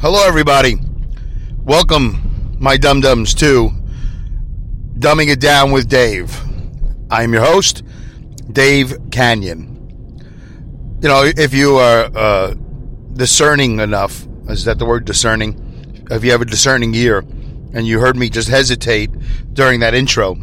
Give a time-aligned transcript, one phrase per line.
[0.00, 0.76] Hello, everybody.
[1.64, 3.70] Welcome, my dum dums, to
[4.96, 6.40] Dumbing It Down with Dave.
[7.10, 7.82] I am your host,
[8.52, 9.66] Dave Kanyan.
[11.02, 12.54] You know, if you are uh,
[13.14, 16.06] discerning enough, is that the word discerning?
[16.12, 17.24] If you have a discerning ear
[17.72, 19.10] and you heard me just hesitate
[19.52, 20.36] during that intro,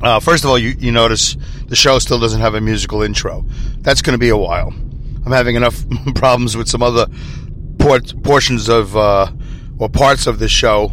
[0.00, 3.44] uh, first of all, you, you notice the show still doesn't have a musical intro.
[3.78, 4.72] That's going to be a while.
[5.26, 5.84] I'm having enough
[6.14, 7.08] problems with some other
[7.80, 9.30] port- portions of uh,
[9.78, 10.92] or parts of the show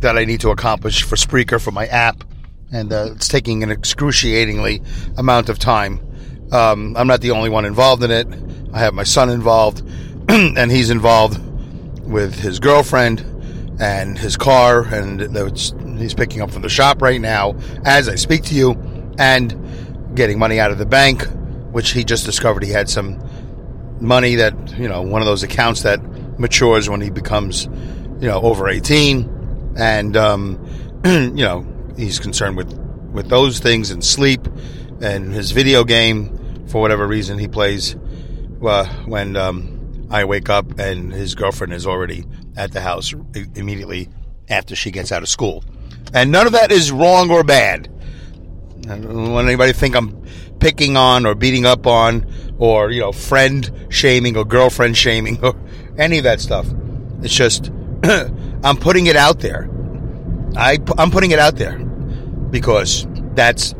[0.00, 2.24] that I need to accomplish for Spreaker for my app,
[2.72, 4.82] and uh, it's taking an excruciatingly
[5.16, 6.00] amount of time.
[6.52, 8.26] Um, I'm not the only one involved in it.
[8.72, 9.82] I have my son involved,
[10.28, 11.40] and he's involved
[12.02, 13.20] with his girlfriend
[13.80, 15.20] and his car, and
[15.98, 18.72] he's picking up from the shop right now as I speak to you,
[19.18, 21.22] and getting money out of the bank,
[21.72, 23.20] which he just discovered he had some
[24.00, 26.00] money that you know one of those accounts that
[26.38, 27.64] matures when he becomes
[28.20, 30.64] you know over 18 and um,
[31.04, 32.72] you know he's concerned with
[33.12, 34.46] with those things and sleep
[35.00, 37.96] and his video game for whatever reason he plays
[38.64, 42.24] well, when um, I wake up and his girlfriend is already
[42.56, 43.12] at the house
[43.54, 44.08] immediately
[44.48, 45.62] after she gets out of school.
[46.14, 47.90] And none of that is wrong or bad.
[48.88, 50.24] I don't want anybody to think I'm
[50.60, 52.26] picking on or beating up on
[52.58, 55.54] or, you know, friend shaming or girlfriend shaming or
[55.98, 56.66] any of that stuff.
[57.22, 57.70] It's just,
[58.04, 59.68] I'm putting it out there.
[60.56, 63.74] I, I'm putting it out there because that's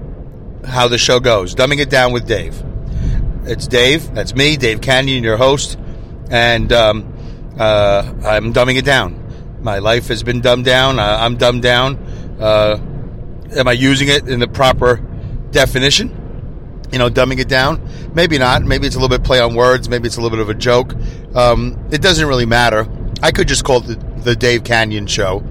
[0.64, 1.54] how the show goes.
[1.54, 2.62] Dumbing it down with Dave.
[3.44, 4.14] It's Dave.
[4.14, 5.78] That's me, Dave Kanyan, your host.
[6.30, 7.14] And um,
[7.58, 9.20] uh, I'm dumbing it down.
[9.60, 10.98] My life has been dumbed down.
[10.98, 11.96] Uh, I'm dumbed down.
[12.40, 12.78] Uh,
[13.56, 14.96] am I using it in the proper
[15.50, 16.23] definition?
[16.94, 17.80] You know, dumbing it down?
[18.14, 18.62] Maybe not.
[18.62, 19.88] Maybe it's a little bit play on words.
[19.88, 20.94] Maybe it's a little bit of a joke.
[21.34, 22.86] Um, it doesn't really matter.
[23.20, 25.42] I could just call it the, the Dave Kanyan Show.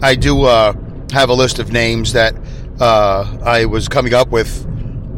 [0.00, 0.74] I do uh,
[1.10, 2.36] have a list of names that
[2.78, 4.64] uh, I was coming up with,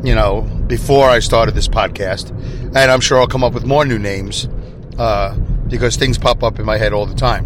[0.02, 3.84] you know, before I started this podcast, and I'm sure I'll come up with more
[3.84, 4.48] new names
[4.98, 5.36] uh,
[5.68, 7.44] because things pop up in my head all the time.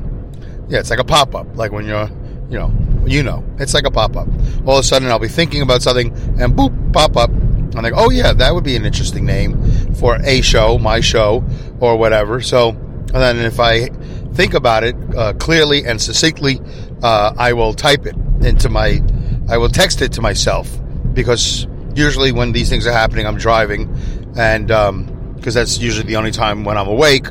[0.68, 2.08] Yeah, it's like a pop up, like when you're,
[2.50, 2.72] you know,
[3.04, 4.28] you know, it's like a pop up.
[4.64, 7.30] All of a sudden, I'll be thinking about something, and boop, pop up.
[7.74, 11.44] I'm like, oh yeah, that would be an interesting name for a show, my show,
[11.80, 12.40] or whatever.
[12.40, 13.88] So, and then if I
[14.34, 16.60] think about it uh, clearly and succinctly,
[17.02, 19.02] uh, I will type it into my,
[19.48, 20.78] I will text it to myself
[21.12, 23.94] because usually when these things are happening, I'm driving,
[24.36, 27.26] and because um, that's usually the only time when I'm awake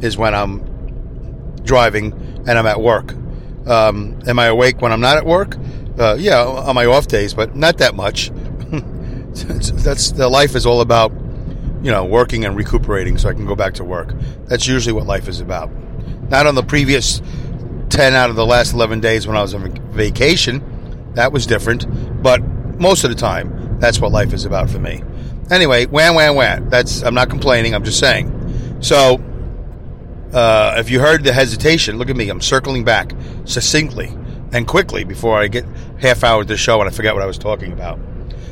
[0.00, 0.64] is when I'm
[1.64, 2.12] driving
[2.46, 3.14] and I'm at work.
[3.66, 5.56] Um, am I awake when I'm not at work?
[5.98, 8.30] Uh, yeah, on my off days, but not that much.
[9.34, 11.12] that's the life is all about,
[11.82, 14.14] you know, working and recuperating so I can go back to work.
[14.46, 15.70] That's usually what life is about.
[16.30, 17.22] Not on the previous
[17.88, 21.12] ten out of the last eleven days when I was on vacation.
[21.14, 22.42] That was different, but
[22.78, 25.02] most of the time, that's what life is about for me.
[25.50, 26.68] Anyway, wham, wham, wham.
[26.70, 27.74] That's I'm not complaining.
[27.74, 28.78] I'm just saying.
[28.80, 29.22] So
[30.32, 32.28] uh, if you heard the hesitation, look at me.
[32.28, 33.12] I'm circling back
[33.44, 34.16] succinctly
[34.52, 35.64] and quickly before I get
[35.98, 37.98] half hour of the show and I forget what I was talking about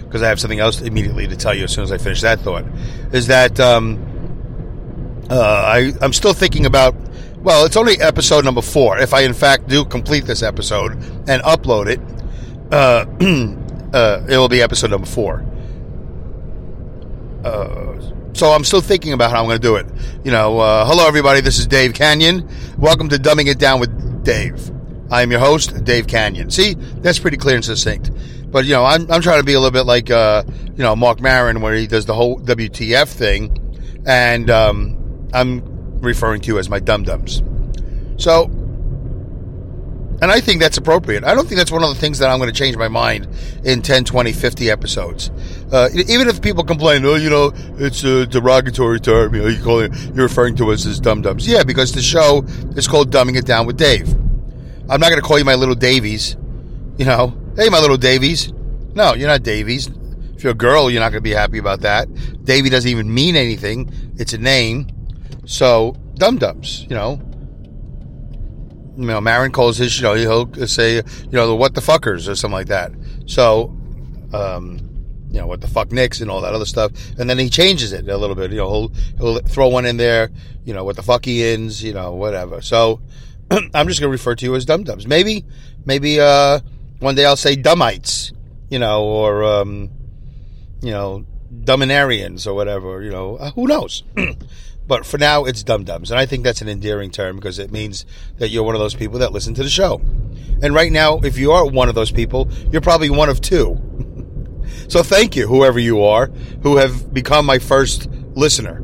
[0.08, 2.40] because I have something else immediately to tell you as soon as I finish that
[2.40, 2.64] thought.
[3.12, 3.98] Is that um,
[5.30, 6.94] uh, I, I'm still thinking about.
[7.38, 8.98] Well, it's only episode number four.
[8.98, 10.94] If I in fact do complete this episode
[11.28, 12.00] and upload it,
[12.72, 13.04] uh,
[13.96, 15.44] uh, it will be episode number four.
[17.44, 18.00] Uh,
[18.32, 19.86] so I'm still thinking about how I'm going to do it.
[20.24, 21.40] You know, uh, hello everybody.
[21.40, 22.48] This is Dave Kanyan.
[22.76, 24.70] Welcome to Dumbing It Down with Dave.
[25.10, 26.52] I am your host, Dave Kanyan.
[26.52, 28.10] See, that's pretty clear and succinct.
[28.50, 30.96] But you know, I'm I'm trying to be a little bit like uh, you know
[30.96, 36.58] Marc Maron, where he does the whole WTF thing, and um, I'm referring to you
[36.58, 37.42] as my dum dums.
[38.16, 38.50] So
[40.20, 41.22] and I think that's appropriate.
[41.22, 43.28] I don't think that's one of the things that I'm going to change my mind
[43.64, 45.30] in 10, 20, 50 episodes.
[45.70, 49.62] Uh, even if people complain, oh, you know, it's a derogatory term, you know, you
[49.62, 51.46] call it, you're referring to us as dum dums.
[51.46, 52.42] Yeah, because the show
[52.74, 54.12] is called Dumbing It Down with Dave.
[54.90, 56.36] I'm not going to call you my little Davies.
[56.96, 58.52] You know, hey, my little Davies.
[58.94, 59.88] No, you're not Davies.
[60.36, 62.08] If you're a girl, you're not going to be happy about that.
[62.44, 63.90] Davy doesn't even mean anything.
[64.16, 64.86] It's a name.
[65.44, 67.20] So, dum dums, you know,
[68.96, 71.02] you know, Maron calls his, you know, he'll say, you
[71.32, 72.92] know, the what the fuckers or something like that.
[73.26, 73.76] So,
[74.32, 74.78] um,
[75.28, 76.92] you know, what the fuck Nicks and all that other stuff.
[77.18, 78.52] And then he changes it a little bit.
[78.52, 78.88] You know, he'll,
[79.18, 80.30] he'll throw one in there,
[80.64, 82.60] you know, what the fuck he ins, you know, whatever.
[82.60, 83.00] So
[83.50, 85.08] I'm just going to refer to you as dum dums.
[85.08, 85.44] Maybe,
[85.84, 86.60] maybe, uh,
[87.00, 88.32] one day I'll say dumbites,
[88.70, 89.90] you know, or, um,
[90.82, 94.02] you know, Duminarians or whatever, you know, uh, who knows?
[94.86, 96.10] but for now, it's Dum Dums.
[96.10, 98.04] And I think that's an endearing term because it means
[98.38, 100.00] that you're one of those people that listen to the show.
[100.62, 103.80] And right now, if you are one of those people, you're probably one of two.
[104.88, 106.26] so thank you, whoever you are,
[106.62, 108.82] who have become my first listener.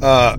[0.00, 0.36] Uh,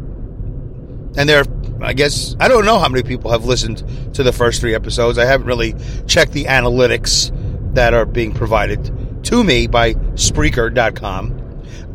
[1.17, 1.43] and there,
[1.81, 3.83] I guess, I don't know how many people have listened
[4.15, 5.17] to the first three episodes.
[5.17, 5.75] I haven't really
[6.07, 7.31] checked the analytics
[7.75, 11.41] that are being provided to me by Spreaker.com.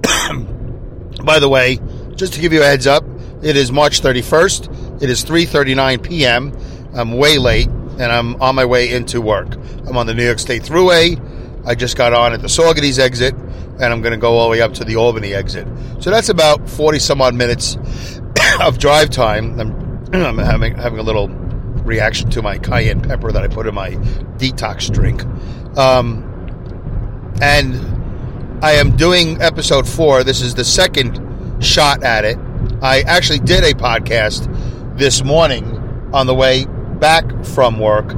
[1.24, 1.78] by the way,
[2.16, 3.04] just to give you a heads up,
[3.42, 5.02] it is March 31st.
[5.02, 6.52] It is 3:39 p.m.
[6.94, 9.54] I'm way late, and I'm on my way into work.
[9.86, 11.18] I'm on the New York State Thruway.
[11.66, 14.50] I just got on at the Saugerties exit, and I'm going to go all the
[14.50, 15.66] way up to the Albany exit.
[16.00, 17.78] So that's about 40 some odd minutes
[18.60, 19.58] of drive time.
[19.58, 19.70] I'm,
[20.14, 23.90] I'm having, having a little reaction to my cayenne pepper that I put in my
[24.38, 25.24] detox drink.
[25.76, 26.26] Um,
[27.40, 30.22] and I am doing episode four.
[30.24, 32.38] This is the second shot at it.
[32.82, 34.46] I actually did a podcast
[34.98, 38.12] this morning on the way back from work,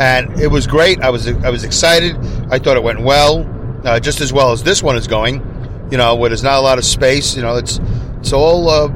[0.00, 1.00] and it was great.
[1.00, 2.16] I was I was excited.
[2.50, 3.46] I thought it went well,
[3.84, 5.48] uh, just as well as this one is going.
[5.90, 7.36] You know, where there's not a lot of space.
[7.36, 7.78] You know, it's
[8.20, 8.88] it's all uh,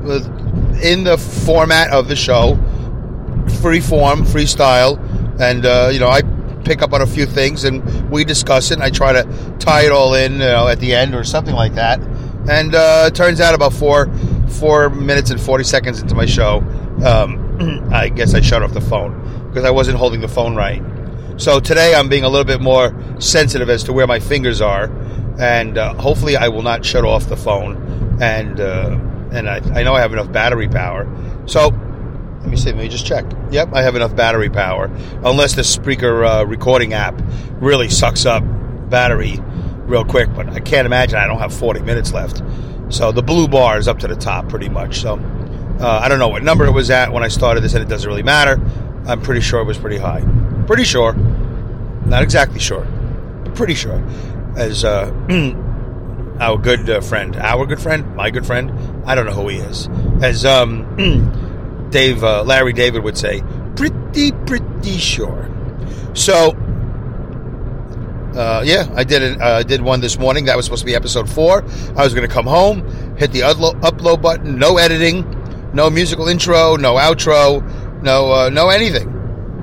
[0.82, 2.56] in the format of the show,
[3.60, 4.98] free form, freestyle,
[5.40, 6.22] and uh, you know I
[6.66, 8.74] pick up on a few things and we discuss it.
[8.74, 11.54] And I try to tie it all in, you know, at the end or something
[11.54, 12.00] like that.
[12.48, 14.12] And uh, it turns out about four
[14.48, 16.58] four minutes and forty seconds into my show,
[17.04, 20.82] um, I guess I shut off the phone because I wasn't holding the phone right.
[21.38, 24.90] So today I'm being a little bit more sensitive as to where my fingers are,
[25.38, 28.18] and uh, hopefully I will not shut off the phone.
[28.20, 28.98] And uh,
[29.32, 31.06] and I, I know I have enough battery power.
[31.46, 31.68] So
[32.40, 32.70] let me see.
[32.70, 33.24] Let me just check.
[33.50, 34.90] Yep, I have enough battery power.
[35.24, 37.20] Unless the Spreaker uh, recording app
[37.54, 38.44] really sucks up
[38.88, 39.40] battery
[39.86, 42.42] real quick, but I can't imagine I don't have 40 minutes left.
[42.88, 45.00] So the blue bar is up to the top pretty much.
[45.00, 45.18] So
[45.80, 47.88] uh, I don't know what number it was at when I started this, and it
[47.88, 48.60] doesn't really matter.
[49.06, 50.24] I'm pretty sure it was pretty high.
[50.66, 51.14] Pretty sure.
[51.14, 52.84] Not exactly sure,
[53.44, 54.02] but pretty sure.
[54.56, 55.10] As uh,
[56.40, 58.70] our good uh, friend, our good friend, my good friend,
[59.06, 59.88] I don't know who he is.
[60.22, 63.42] As um, Dave, uh, Larry David would say,
[63.74, 65.50] pretty, pretty sure.
[66.14, 66.50] So,
[68.34, 69.40] uh, yeah, I did it.
[69.40, 70.44] Uh, did one this morning.
[70.44, 71.62] That was supposed to be episode four.
[71.96, 72.86] I was going to come home,
[73.16, 74.58] hit the upload, upload button.
[74.58, 75.24] No editing,
[75.72, 77.62] no musical intro, no outro,
[78.02, 79.10] no uh, no anything,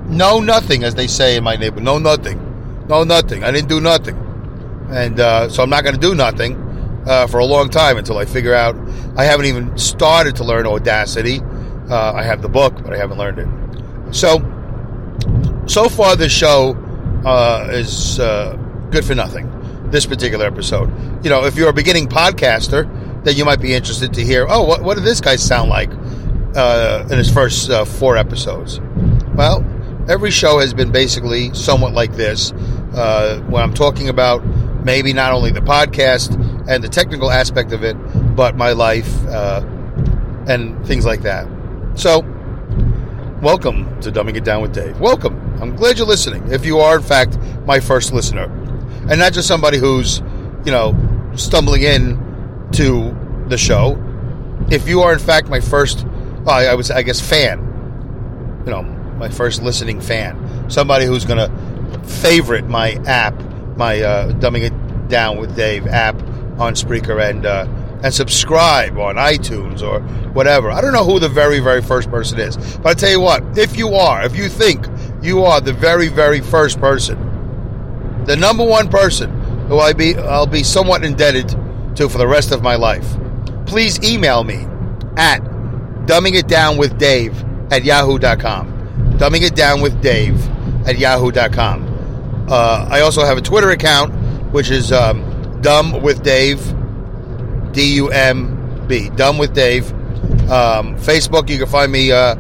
[0.09, 1.83] no nothing, as they say in my neighborhood.
[1.83, 3.43] No nothing, no nothing.
[3.43, 4.17] I didn't do nothing,
[4.89, 6.62] and uh, so I'm not going to do nothing
[7.05, 8.75] uh, for a long time until I figure out.
[9.17, 11.41] I haven't even started to learn Audacity.
[11.89, 14.15] Uh, I have the book, but I haven't learned it.
[14.15, 14.39] So,
[15.67, 16.75] so far, this show
[17.25, 18.55] uh, is uh,
[18.91, 19.49] good for nothing.
[19.89, 20.89] This particular episode.
[21.23, 22.89] You know, if you're a beginning podcaster,
[23.23, 25.89] then you might be interested to hear, oh, what, what did this guy sound like
[26.55, 28.79] uh, in his first uh, four episodes?
[29.35, 29.63] Well,
[30.09, 32.51] every show has been basically somewhat like this.
[32.51, 34.43] When I'm talking about
[34.83, 36.33] maybe not only the podcast
[36.67, 37.95] and the technical aspect of it,
[38.35, 39.61] but my life uh,
[40.47, 41.47] and things like that.
[41.95, 42.19] So,
[43.41, 44.99] welcome to Dumbing It Down with Dave.
[44.99, 45.39] Welcome.
[45.61, 46.51] I'm glad you're listening.
[46.51, 48.45] If you are, in fact, my first listener,
[49.09, 50.19] and not just somebody who's,
[50.65, 50.93] you know,
[51.35, 53.15] stumbling in to
[53.47, 54.01] the show.
[54.71, 57.59] If you are, in fact, my first, well, I, I was, I guess, fan,
[58.65, 63.35] you know, my first listening fan, somebody who's going to favorite my app,
[63.77, 66.15] my uh, Dumbing It Down with Dave app
[66.59, 67.67] on Spreaker and, uh,
[68.03, 70.01] and subscribe on iTunes or
[70.33, 70.71] whatever.
[70.71, 72.57] I don't know who the very, very first person is.
[72.77, 74.87] But I tell you what, if you are, if you think
[75.21, 77.17] you are the very, very first person,
[78.25, 79.31] the number one person
[79.67, 81.49] who I be I'll be somewhat indebted
[81.95, 83.05] to for the rest of my life,
[83.65, 84.67] please email me
[85.17, 85.41] at
[86.05, 88.71] dumbing it down with Dave at yahoo.com.
[89.17, 90.41] Dumbing it down with Dave
[90.87, 91.92] at yahoo.com.
[92.49, 94.13] Uh, I also have a Twitter account,
[94.51, 96.61] which is um, dumb with Dave
[97.73, 99.09] D U M B.
[99.09, 99.91] Dumb with Dave.
[100.49, 102.35] Um, Facebook, you can find me uh,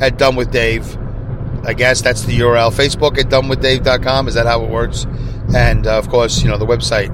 [0.00, 0.96] at Dumb with Dave.
[1.64, 2.72] I guess that's the URL.
[2.72, 4.28] Facebook at dumbwithdave.com.
[4.28, 5.06] Is that how it works?
[5.54, 7.10] And uh, of course, you know, the website,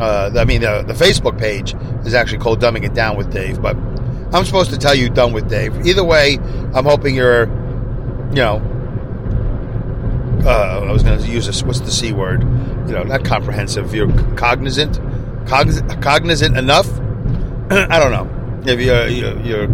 [0.00, 1.74] uh, I mean, the, the Facebook page
[2.06, 3.60] is actually called Dumbing It Down with Dave.
[3.60, 3.76] But
[4.32, 5.86] I'm supposed to tell you Dumb with Dave.
[5.86, 6.38] Either way,
[6.74, 7.44] I'm hoping you're,
[8.30, 8.60] you know,
[10.44, 12.42] uh, I was going to use this, what's the C word?
[12.86, 13.94] You know, not comprehensive.
[13.94, 14.98] You're cognizant,
[15.46, 16.88] cognizant, cognizant enough
[17.72, 19.66] I don't know if you you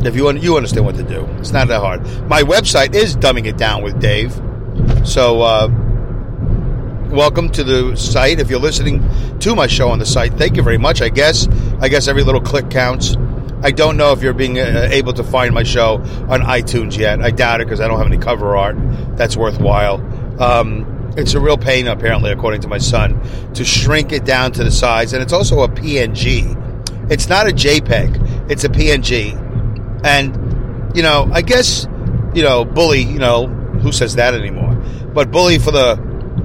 [0.00, 1.26] if you you understand what to do.
[1.38, 2.02] It's not that hard.
[2.28, 4.32] My website is dumbing it down with Dave.
[5.04, 5.68] So uh,
[7.10, 8.40] welcome to the site.
[8.40, 11.00] If you're listening to my show on the site, thank you very much.
[11.00, 11.46] I guess
[11.80, 13.14] I guess every little click counts.
[13.64, 15.94] I don't know if you're being uh, able to find my show
[16.28, 17.22] on iTunes yet.
[17.22, 18.76] I doubt it because I don't have any cover art
[19.16, 20.02] that's worthwhile.
[20.40, 23.18] Um, it's a real pain, apparently, according to my son,
[23.54, 27.10] to shrink it down to the size, and it's also a PNG.
[27.10, 29.32] It's not a JPEG; it's a PNG.
[30.04, 31.86] And you know, I guess
[32.34, 33.02] you know, bully.
[33.02, 34.74] You know, who says that anymore?
[35.14, 35.96] But bully for the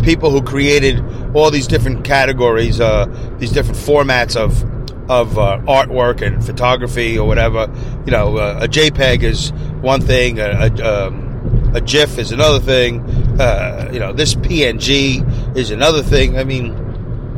[0.03, 1.03] people who created
[1.35, 3.07] all these different categories, uh,
[3.39, 4.63] these different formats of
[5.09, 7.67] of uh, artwork and photography or whatever.
[8.05, 9.51] You know, uh, a JPEG is
[9.81, 13.01] one thing, a, a, um, a GIF is another thing.
[13.41, 16.37] Uh, you know, this PNG is another thing.
[16.37, 16.75] I mean,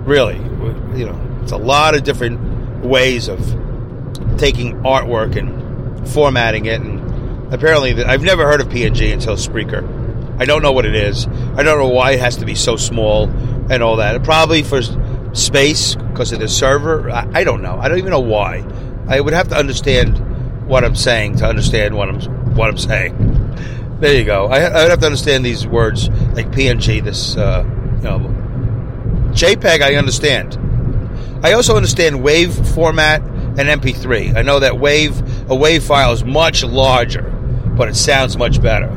[0.03, 0.35] really,
[0.97, 3.39] you know, it's a lot of different ways of
[4.37, 6.81] taking artwork and formatting it.
[6.81, 9.99] And apparently, I've never heard of PNG until Spreaker.
[10.39, 11.27] I don't know what it is.
[11.27, 13.29] I don't know why it has to be so small
[13.69, 14.23] and all that.
[14.23, 14.81] Probably for
[15.33, 17.09] space because of the server.
[17.09, 17.77] I, I, don't know.
[17.79, 18.65] I don't even know why.
[19.07, 20.17] I would have to understand
[20.67, 22.21] what I'm saying to understand what I'm
[22.55, 23.97] what I'm saying.
[23.99, 24.47] There you go.
[24.47, 27.03] I, I would have to understand these words like PNG.
[27.03, 28.19] This uh, you know
[29.31, 29.81] JPEG.
[29.81, 30.57] I understand.
[31.43, 34.35] I also understand WAV format and MP3.
[34.35, 37.23] I know that WAV a WAV file is much larger,
[37.75, 38.87] but it sounds much better.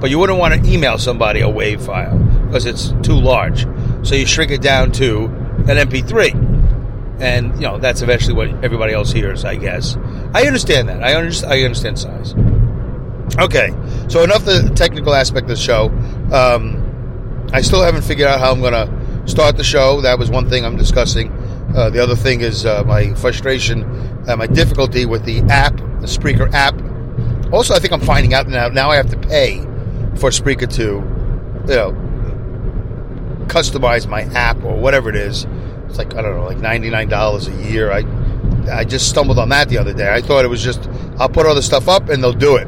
[0.00, 3.66] But you wouldn't want to email somebody a WAV file because it's too large.
[4.06, 5.28] So you shrink it down to
[5.68, 7.20] an MP3.
[7.20, 9.96] And, you know, that's eventually what everybody else hears, I guess.
[10.34, 11.02] I understand that.
[11.02, 12.34] I, understand, I understand size.
[13.38, 13.70] Okay,
[14.08, 15.88] so enough the technical aspect of the show.
[16.32, 20.00] Um, I still haven't figured out how I'm going to start the show.
[20.00, 21.30] That was one thing I'm discussing.
[21.76, 23.84] Uh, the other thing is uh, my frustration,
[24.28, 26.74] uh, my difficulty with the app, the Spreaker app.
[27.52, 28.68] Also, I think I'm finding out now.
[28.68, 29.60] Now I have to pay
[30.16, 31.92] for Spreaker to, you know,
[33.46, 35.46] customize my app or whatever it is.
[35.88, 37.90] It's like I don't know, like ninety nine dollars a year.
[37.90, 38.04] I
[38.70, 40.12] I just stumbled on that the other day.
[40.12, 42.66] I thought it was just I'll put all the stuff up and they'll do it,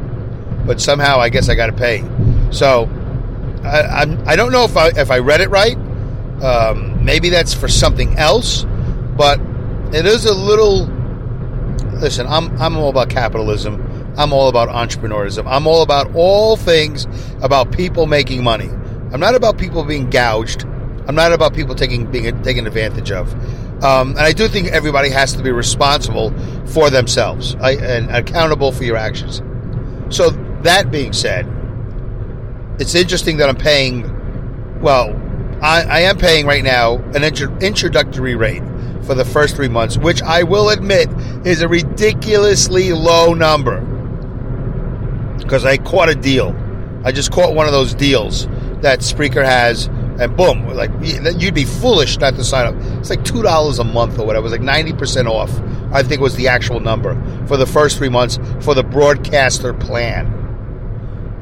[0.66, 2.04] but somehow I guess I got to pay.
[2.50, 2.88] So
[3.62, 5.76] I I'm, I don't know if I if I read it right.
[6.42, 8.64] Um, maybe that's for something else,
[9.16, 9.40] but
[9.92, 10.86] it is a little.
[12.00, 15.44] Listen, I'm I'm all about capitalism I'm all about entrepreneurism.
[15.46, 17.06] I'm all about all things
[17.42, 18.68] about people making money.
[19.12, 20.66] I'm not about people being gouged.
[21.10, 23.32] I'm not about people taking being taken advantage of.
[23.82, 26.32] Um, and I do think everybody has to be responsible
[26.66, 29.42] for themselves I, and accountable for your actions.
[30.14, 30.30] So
[30.62, 31.48] that being said,
[32.78, 34.80] it's interesting that I'm paying.
[34.80, 35.20] Well,
[35.60, 38.62] I, I am paying right now an intro, introductory rate
[39.02, 41.08] for the first three months, which I will admit
[41.44, 43.80] is a ridiculously low number
[45.38, 46.54] because I caught a deal.
[47.04, 48.46] I just caught one of those deals
[48.82, 49.90] that Spreaker has,
[50.20, 52.74] and boom, like you'd be foolish not to sign up.
[52.98, 54.44] It's like two dollars a month or whatever.
[54.44, 55.50] It was like ninety percent off.
[55.92, 57.14] I think was the actual number
[57.46, 60.26] for the first three months for the broadcaster plan.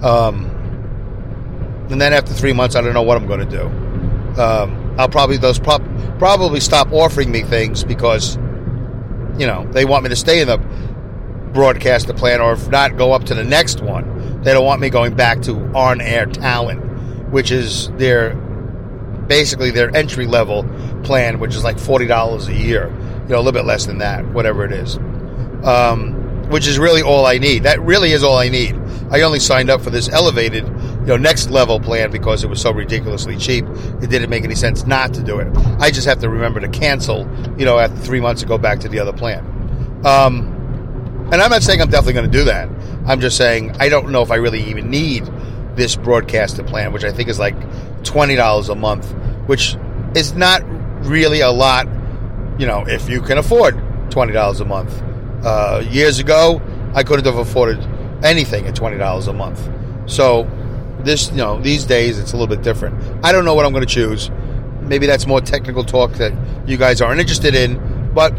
[0.02, 0.46] Um,
[1.90, 4.40] and then after three months, I don't know what I'm going to do.
[4.40, 5.84] Um, I'll probably those pro-
[6.18, 8.36] probably stop offering me things because
[9.38, 10.58] you know they want me to stay in the
[11.52, 14.42] broadcaster plan, or if not, go up to the next one.
[14.42, 18.36] They don't want me going back to on air talent, which is their
[19.28, 20.64] basically their entry level
[21.04, 22.88] plan, which is like forty dollars a year.
[22.88, 24.96] You know, a little bit less than that, whatever it is.
[25.64, 26.14] Um,
[26.48, 27.64] which is really all I need.
[27.64, 28.74] That really is all I need.
[29.10, 32.60] I only signed up for this elevated, you know, next level plan because it was
[32.60, 33.64] so ridiculously cheap.
[34.02, 35.54] It didn't make any sense not to do it.
[35.78, 37.20] I just have to remember to cancel,
[37.58, 39.44] you know, after three months to go back to the other plan.
[40.04, 40.54] Um,
[41.32, 42.68] and I'm not saying I'm definitely going to do that.
[43.06, 45.24] I'm just saying I don't know if I really even need
[45.74, 47.56] this broadcaster plan, which I think is like
[48.02, 49.10] $20 a month,
[49.46, 49.76] which
[50.14, 50.62] is not
[51.04, 51.86] really a lot,
[52.58, 53.76] you know, if you can afford
[54.10, 55.02] $20 a month.
[55.44, 56.60] Uh, years ago,
[56.94, 57.78] I couldn't have afforded
[58.24, 59.68] anything at $20 a month.
[60.06, 60.50] So,
[61.00, 63.24] this, you know, these days it's a little bit different.
[63.24, 64.30] I don't know what I'm going to choose.
[64.80, 66.32] Maybe that's more technical talk that
[66.66, 68.36] you guys aren't interested in, but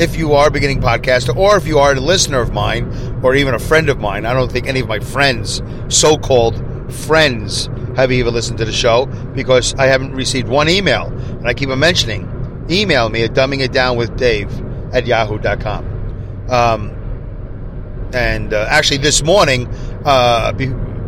[0.00, 3.34] if you are a beginning podcaster or if you are a listener of mine or
[3.34, 4.24] even a friend of mine.
[4.24, 6.56] I don't think any of my friends, so called
[6.92, 7.68] friends,
[8.00, 11.06] have even listened to the show because I haven't received one email.
[11.06, 12.26] And I keep on mentioning
[12.70, 16.48] email me at dumbingitdownwithdave at yahoo.com.
[16.50, 19.68] Um, and uh, actually, this morning,
[20.04, 20.52] uh,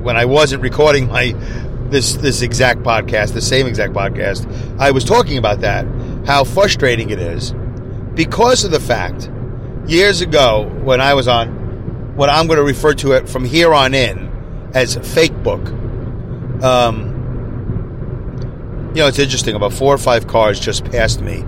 [0.02, 1.32] when I wasn't recording my
[1.90, 4.46] this this exact podcast, the same exact podcast,
[4.78, 5.87] I was talking about that,
[6.26, 7.54] how frustrating it is
[8.14, 9.30] because of the fact
[9.87, 13.72] years ago when I was on what I'm going to refer to it from here
[13.72, 14.30] on in
[14.75, 15.62] as fake book.
[16.62, 17.12] Um,
[18.95, 19.54] you know, it's interesting.
[19.54, 21.42] About four or five cars just passed me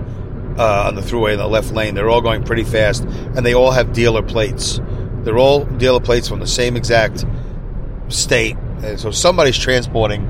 [0.57, 1.95] uh, on the Thruway in the left lane.
[1.95, 4.81] They're all going pretty fast, and they all have dealer plates.
[5.23, 7.25] They're all dealer plates from the same exact
[8.09, 8.57] state.
[8.83, 10.25] And so somebody's transporting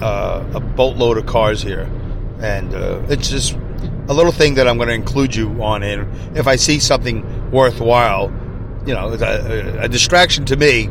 [0.00, 1.90] uh, a boatload of cars here,
[2.40, 3.58] and uh, it's just
[4.08, 5.82] a little thing that I'm going to include you on.
[5.82, 8.32] In if I see something worthwhile,
[8.86, 10.90] you know, a, a distraction to me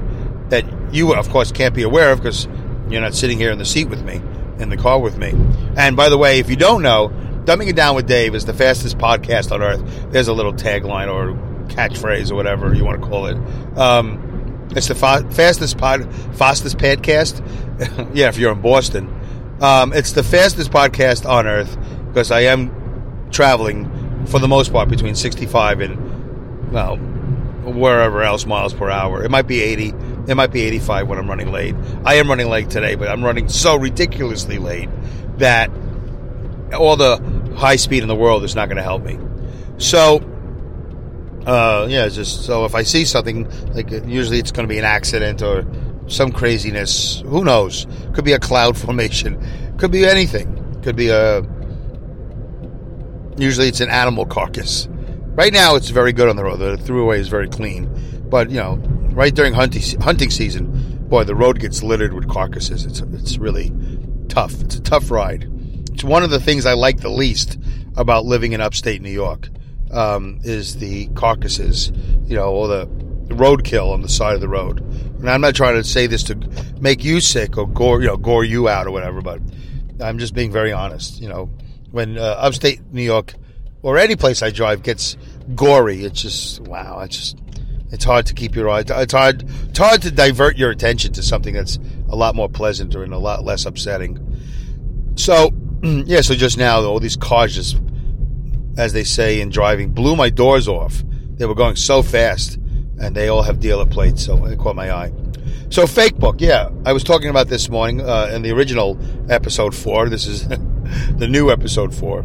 [0.49, 2.47] that you, of course, can't be aware of because
[2.89, 4.21] you're not sitting here in the seat with me,
[4.59, 5.33] in the car with me.
[5.75, 7.09] And by the way, if you don't know,
[7.45, 10.11] Dumbing It Down with Dave is the fastest podcast on earth.
[10.11, 11.33] There's a little tagline or
[11.67, 13.37] catchphrase or whatever you want to call it.
[13.77, 17.41] Um, it's the fa- fastest pod, fastest podcast.
[18.15, 19.13] yeah, if you're in Boston,
[19.61, 21.77] um, it's the fastest podcast on earth
[22.07, 28.73] because I am traveling for the most part between 65 and well, wherever else miles
[28.73, 29.23] per hour.
[29.23, 29.93] It might be 80.
[30.27, 31.75] It might be 85 when I'm running late.
[32.03, 34.89] I am running late today, but I'm running so ridiculously late
[35.37, 35.69] that
[36.73, 37.17] all the
[37.55, 39.19] high speed in the world is not going to help me.
[39.77, 40.19] So,
[41.45, 44.85] uh, yeah, just so if I see something, like usually it's going to be an
[44.85, 45.65] accident or
[46.07, 47.21] some craziness.
[47.21, 47.85] Who knows?
[48.13, 49.77] Could be a cloud formation.
[49.77, 50.81] Could be anything.
[50.81, 51.43] Could be a.
[53.37, 54.87] Usually it's an animal carcass.
[55.35, 56.57] Right now it's very good on the road.
[56.57, 57.89] The Thruway is very clean,
[58.29, 58.77] but you know,
[59.15, 62.85] right during hunting hunting season, boy, the road gets littered with carcasses.
[62.85, 63.71] It's it's really
[64.27, 64.61] tough.
[64.61, 65.49] It's a tough ride.
[65.93, 67.57] It's one of the things I like the least
[67.95, 69.49] about living in upstate New York
[69.91, 71.91] um, is the carcasses,
[72.25, 72.85] you know, all the
[73.27, 74.79] roadkill on the side of the road.
[74.79, 76.35] And I'm not trying to say this to
[76.79, 79.41] make you sick or gore, you know, gore you out or whatever, but
[80.01, 81.21] I'm just being very honest.
[81.21, 81.49] You know,
[81.91, 83.33] when uh, upstate New York
[83.81, 85.15] or any place I drive gets
[85.55, 86.99] gory, it's just wow.
[86.99, 87.37] It's just
[87.91, 88.83] it's hard to keep your eye.
[88.87, 89.43] It's hard.
[89.69, 93.17] It's hard to divert your attention to something that's a lot more pleasant and a
[93.17, 94.19] lot less upsetting.
[95.15, 95.51] So
[95.83, 97.79] yeah, so just now, all these cars just,
[98.77, 101.03] as they say in driving, blew my doors off.
[101.37, 102.55] They were going so fast,
[102.99, 105.11] and they all have dealer plates, so it caught my eye.
[105.69, 108.97] So, fake book, yeah, I was talking about this morning uh, in the original
[109.29, 110.09] episode four.
[110.09, 110.47] This is
[111.17, 112.19] the new episode four.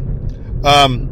[0.63, 1.09] Um,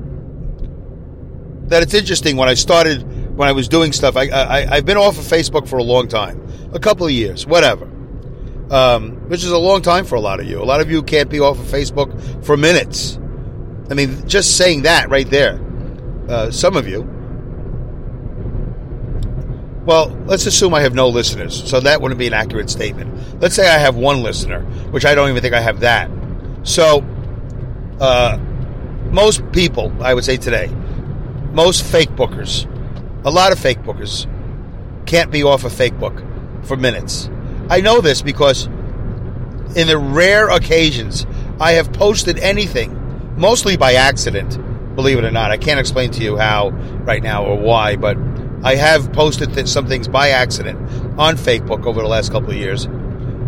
[1.67, 3.05] that it's interesting when I started,
[3.39, 4.17] when I was doing stuff.
[4.17, 7.47] I, I I've been off of Facebook for a long time, a couple of years,
[7.47, 7.89] whatever
[8.71, 10.61] um, which is a long time for a lot of you.
[10.61, 13.17] A lot of you can't be off of Facebook for minutes.
[13.89, 15.59] I mean, just saying that right there.
[16.27, 17.01] Uh, some of you.
[19.85, 23.41] Well, let's assume I have no listeners, so that wouldn't be an accurate statement.
[23.41, 26.11] Let's say I have one listener, which I don't even think I have that.
[26.61, 27.03] So,
[27.99, 28.37] uh,
[29.09, 30.67] most people, I would say today,
[31.53, 32.67] most fake bookers,
[33.23, 34.27] a lot of fake bookers,
[35.05, 36.23] can't be off a fake book
[36.63, 37.29] for minutes.
[37.69, 38.65] I know this because
[39.75, 41.25] in the rare occasions
[41.59, 44.57] I have posted anything, mostly by accident,
[44.95, 45.51] believe it or not.
[45.51, 48.17] I can't explain to you how right now or why, but
[48.63, 50.79] I have posted th- some things by accident
[51.19, 52.85] on Facebook over the last couple of years.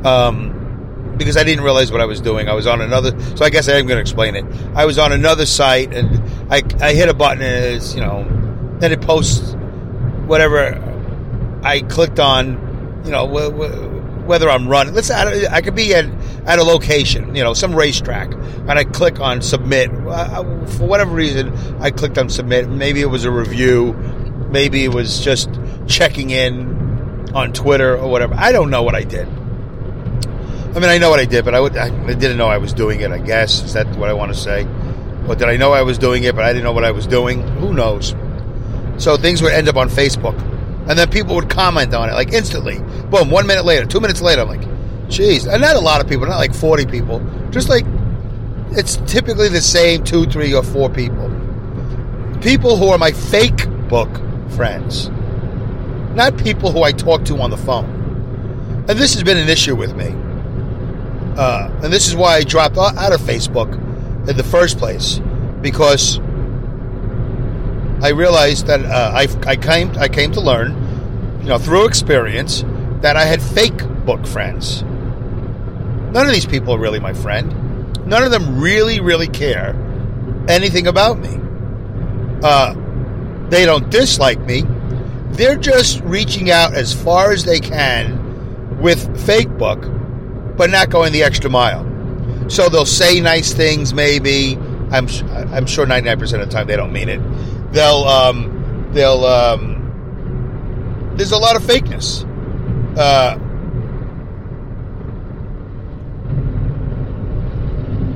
[0.04, 2.50] Um, because I didn't realize what I was doing.
[2.50, 4.46] I was on another, so I guess I am going to explain it.
[4.74, 6.20] I was on another site and
[6.52, 8.26] I, I hit a button and it's, you know,
[8.80, 9.56] then it posts
[10.32, 14.94] whatever I clicked on, you know, whether I'm running.
[14.94, 16.06] Let's I could be at
[16.46, 19.92] at a location, you know, some racetrack, and I click on submit.
[19.92, 22.70] Uh, for whatever reason, I clicked on submit.
[22.70, 23.94] Maybe it was a review.
[24.50, 25.50] Maybe it was just
[25.86, 28.34] checking in on Twitter or whatever.
[28.38, 29.28] I don't know what I did.
[29.28, 32.72] I mean, I know what I did, but I, would, I didn't know I was
[32.72, 33.12] doing it.
[33.12, 34.64] I guess is that what I want to say?
[35.28, 37.06] But did I know I was doing it, but I didn't know what I was
[37.06, 37.42] doing?
[37.60, 38.16] Who knows?
[39.02, 40.40] So things would end up on Facebook
[40.88, 42.80] and then people would comment on it like instantly.
[43.10, 44.62] Boom, one minute later, two minutes later, I'm like,
[45.08, 45.52] jeez.
[45.52, 47.86] And not a lot of people, not like 40 people, just like
[48.72, 51.30] it's typically the same two, three, or four people.
[52.42, 54.10] People who are my fake book
[54.52, 55.10] friends,
[56.16, 57.86] not people who I talk to on the phone.
[58.88, 60.10] And this has been an issue with me.
[61.38, 63.74] Uh, and this is why I dropped out of Facebook
[64.30, 65.20] in the first place
[65.62, 66.20] because
[68.02, 72.64] I realized that uh, I, I came I came to learn, you know, through experience,
[73.02, 74.82] that I had fake book friends.
[74.82, 78.08] None of these people are really my friend.
[78.08, 79.76] None of them really, really care
[80.48, 81.40] anything about me.
[82.44, 82.74] Uh,
[83.50, 84.64] they don't dislike me.
[85.34, 89.80] They're just reaching out as far as they can with fake book,
[90.58, 91.86] but not going the extra mile.
[92.50, 94.58] So they'll say nice things, maybe.
[94.92, 95.08] I'm
[95.54, 97.22] I'm sure 99% of the time they don't mean it
[97.72, 102.28] they'll um, they'll um, there's a lot of fakeness.
[102.98, 103.38] Uh,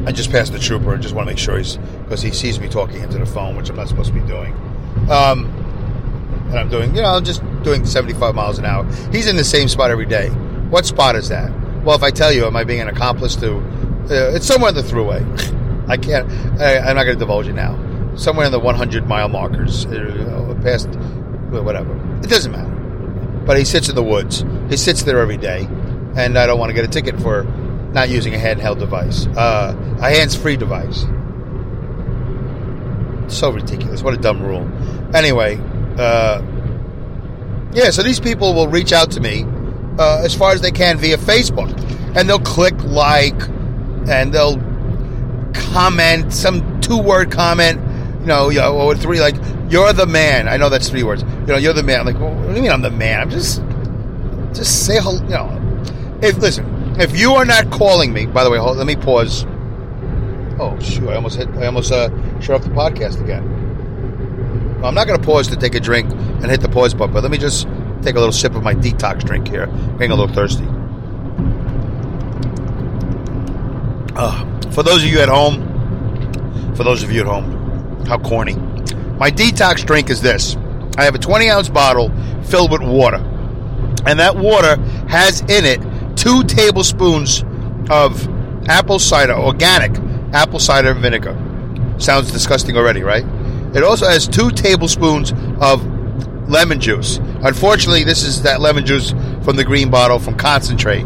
[0.08, 0.94] I just passed the trooper.
[0.94, 3.56] I just want to make sure he's because he sees me talking into the phone,
[3.56, 4.54] which I'm not supposed to be doing.
[5.10, 5.46] Um,
[6.50, 8.86] and I'm doing, you know, I'm just doing 75 miles an hour.
[9.12, 10.30] He's in the same spot every day.
[10.70, 11.52] What spot is that?
[11.84, 13.58] Well, if I tell you, am I being an accomplice to?
[13.58, 15.24] Uh, it's somewhere in the Thruway.
[15.88, 16.30] I can't.
[16.62, 17.76] I, I'm not going to divulge it now.
[18.16, 20.88] Somewhere in the 100 mile markers, uh, past
[21.50, 21.94] whatever.
[22.24, 22.70] It doesn't matter.
[23.46, 24.44] But he sits in the woods.
[24.70, 25.68] He sits there every day,
[26.16, 27.44] and I don't want to get a ticket for
[27.94, 31.06] not using a handheld device, uh, a hands-free device.
[33.34, 34.02] So ridiculous.
[34.02, 34.70] What a dumb rule.
[35.16, 35.60] Anyway,
[35.98, 36.42] uh,
[37.74, 37.90] yeah.
[37.92, 39.46] So these people will reach out to me
[39.98, 41.72] uh, as far as they can via Facebook,
[42.16, 43.40] and they'll click like,
[44.08, 44.62] and they'll
[45.54, 47.80] comment some two-word comment.
[48.26, 49.36] You know, you know, or three like
[49.70, 50.48] you're the man.
[50.48, 51.22] I know that's three words.
[51.22, 52.00] You know, you're the man.
[52.00, 53.22] I'm like, well, what do you mean I'm the man?
[53.22, 53.62] I'm just,
[54.52, 55.22] just say hello.
[55.26, 58.26] You know, if listen, if you are not calling me.
[58.26, 59.46] By the way, hold, let me pause.
[60.60, 61.08] Oh shoot!
[61.08, 61.50] I almost hit.
[61.50, 62.10] I almost uh,
[62.42, 63.44] shut off the podcast again.
[64.84, 67.22] I'm not going to pause to take a drink and hit the pause button, but
[67.22, 67.68] let me just
[68.02, 69.66] take a little sip of my detox drink here.
[69.66, 70.66] I'm getting a little thirsty.
[74.16, 77.65] Uh, for those of you at home, for those of you at home,
[78.08, 78.56] how corny.
[79.18, 80.56] My detox drink is this
[80.98, 82.12] I have a 20 ounce bottle
[82.44, 83.18] filled with water,
[84.06, 85.80] and that water has in it
[86.16, 87.44] two tablespoons
[87.90, 88.28] of
[88.68, 89.92] apple cider, organic
[90.34, 91.36] apple cider vinegar.
[91.98, 93.26] Sounds disgusting already, right?
[93.76, 95.86] It also has two tablespoons of
[96.50, 97.18] lemon juice.
[97.18, 99.12] Unfortunately, this is that lemon juice
[99.44, 101.06] from the green bottle from concentrate.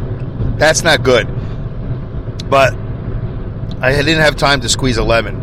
[0.57, 1.27] That's not good.
[2.49, 2.73] But
[3.81, 5.38] I didn't have time to squeeze a lemon.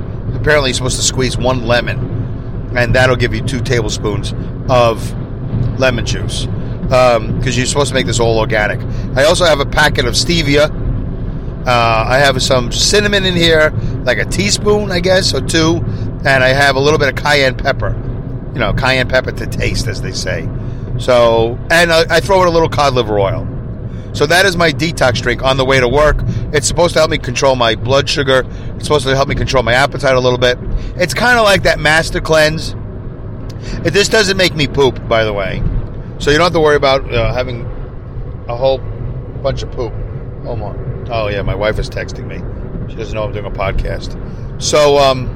[0.46, 4.32] Apparently, you're supposed to squeeze one lemon, and that'll give you two tablespoons
[4.70, 5.12] of
[5.76, 6.46] lemon juice
[6.82, 8.78] because um, you're supposed to make this all organic.
[9.16, 10.70] I also have a packet of stevia.
[11.66, 13.70] Uh, I have some cinnamon in here,
[14.04, 15.84] like a teaspoon, I guess, or two,
[16.24, 18.00] and I have a little bit of cayenne pepper.
[18.54, 20.48] You know, cayenne pepper to taste, as they say.
[20.98, 23.48] So, and I, I throw in a little cod liver oil.
[24.16, 26.16] So that is my detox drink on the way to work.
[26.54, 28.44] It's supposed to help me control my blood sugar.
[28.76, 30.56] It's supposed to help me control my appetite a little bit.
[30.96, 32.74] It's kind of like that master cleanse.
[33.82, 35.62] This doesn't make me poop, by the way.
[36.18, 37.66] So you don't have to worry about uh, having
[38.48, 38.78] a whole
[39.42, 39.92] bunch of poop.
[40.46, 40.74] Oh my!
[41.10, 42.38] Oh yeah, my wife is texting me.
[42.88, 44.16] She doesn't know I'm doing a podcast.
[44.62, 45.28] So um,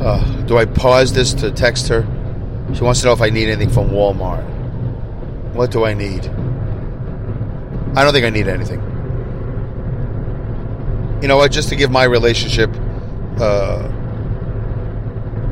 [0.00, 2.02] uh, do I pause this to text her?
[2.74, 4.42] She wants to know if I need anything from Walmart.
[5.54, 6.28] What do I need?
[7.96, 8.80] I don't think I need anything.
[11.22, 11.50] You know what?
[11.50, 12.70] Just to give my relationship,
[13.38, 13.88] uh,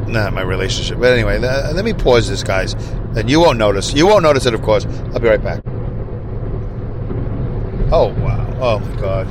[0.07, 0.99] not my relationship.
[0.99, 2.75] But anyway, th- let me pause this, guys.
[3.17, 3.93] And you won't notice.
[3.93, 4.87] You won't notice it, of course.
[4.87, 5.63] I'll be right back.
[7.91, 8.59] Oh wow!
[8.61, 9.27] Oh my god!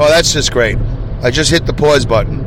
[0.00, 0.78] Oh, that's just great.
[1.22, 2.40] I just hit the pause button,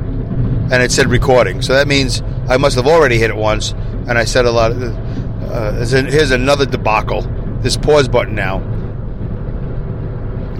[0.71, 1.61] and it said recording.
[1.61, 3.71] So that means I must have already hit it once,
[4.07, 4.71] and I said a lot.
[4.71, 7.21] Of, uh, here's another debacle.
[7.61, 8.59] This pause button now.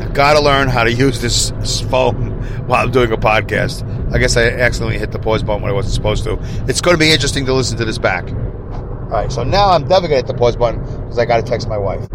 [0.02, 2.30] I gotta learn how to use this phone
[2.68, 3.84] while I'm doing a podcast.
[4.14, 6.38] I guess I accidentally hit the pause button when I wasn't supposed to.
[6.68, 8.32] It's going to be interesting to listen to this back.
[8.32, 11.38] All right, so now I'm definitely going to hit the pause button because I got
[11.38, 12.08] to text my wife.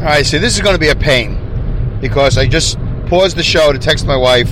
[0.00, 3.42] All right, so this is going to be a pain because I just paused the
[3.42, 4.50] show to text my wife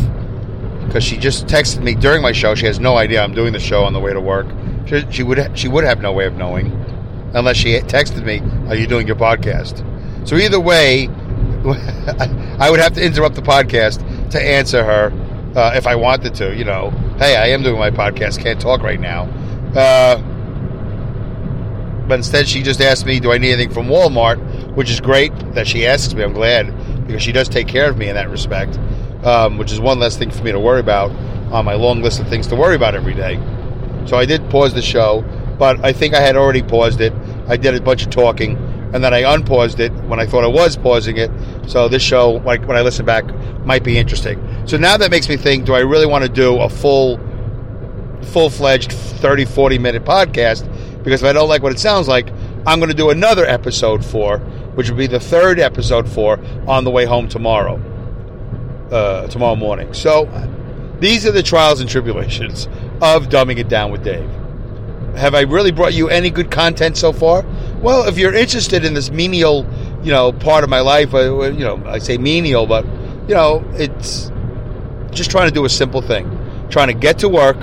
[0.86, 2.54] because she just texted me during my show.
[2.54, 4.46] She has no idea I'm doing the show on the way to work.
[4.86, 6.72] She, she would she would have no way of knowing
[7.34, 9.84] unless she texted me, "Are you doing your podcast?"
[10.28, 11.08] So either way,
[12.58, 15.10] I would have to interrupt the podcast to answer her
[15.56, 16.54] uh, if I wanted to.
[16.54, 18.38] You know, hey, I am doing my podcast.
[18.38, 19.22] Can't talk right now.
[19.74, 20.18] Uh,
[22.06, 25.32] but instead, she just asked me, "Do I need anything from Walmart?" Which is great
[25.54, 26.22] that she asks me.
[26.22, 28.78] I'm glad because she does take care of me in that respect,
[29.24, 31.10] um, which is one less thing for me to worry about
[31.50, 33.36] on my long list of things to worry about every day.
[34.04, 35.24] So I did pause the show,
[35.58, 37.14] but I think I had already paused it.
[37.46, 38.58] I did a bunch of talking,
[38.92, 41.30] and then I unpaused it when I thought I was pausing it.
[41.66, 43.24] So this show, like when I listen back,
[43.64, 44.42] might be interesting.
[44.66, 47.18] So now that makes me think: Do I really want to do a full,
[48.22, 50.66] full-fledged 30, 40 minute podcast?
[51.04, 52.30] Because if I don't like what it sounds like,
[52.66, 54.38] I'm going to do another episode for,
[54.74, 57.80] which will be the third episode for on the way home tomorrow,
[58.90, 59.94] uh, tomorrow morning.
[59.94, 60.26] So
[61.00, 62.66] these are the trials and tribulations
[63.00, 64.28] of dumbing it down with Dave.
[65.16, 67.44] Have I really brought you any good content so far?
[67.82, 69.64] Well, if you're interested in this menial,
[70.02, 72.84] you know, part of my life, uh, you know, I say menial, but
[73.28, 74.32] you know, it's
[75.12, 76.28] just trying to do a simple thing,
[76.70, 77.56] trying to get to work,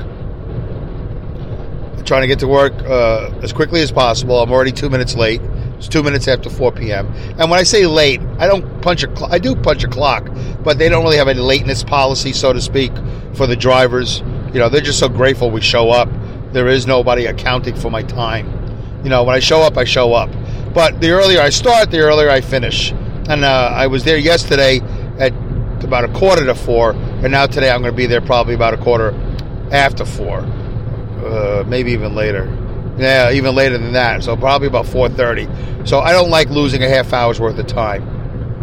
[2.05, 4.41] trying to get to work uh, as quickly as possible.
[4.41, 5.41] I'm already two minutes late.
[5.77, 7.07] It's two minutes after 4 p.m.
[7.37, 9.11] And when I say late, I don't punch a.
[9.25, 10.29] I do punch a clock,
[10.63, 12.93] but they don't really have a lateness policy, so to speak,
[13.33, 14.21] for the drivers.
[14.53, 16.07] You know, they're just so grateful we show up.
[16.53, 18.64] There is nobody accounting for my time.
[19.05, 20.31] You know, when I show up, I show up.
[20.73, 22.91] But the earlier I start, the earlier I finish.
[23.29, 24.79] And uh, I was there yesterday
[25.19, 25.31] at
[25.83, 28.73] about a quarter to four, and now today I'm going to be there probably about
[28.73, 29.13] a quarter
[29.71, 32.45] after four, uh, maybe even later.
[32.97, 34.23] Yeah, even later than that.
[34.23, 35.87] So probably about 4:30.
[35.87, 38.03] So I don't like losing a half hour's worth of time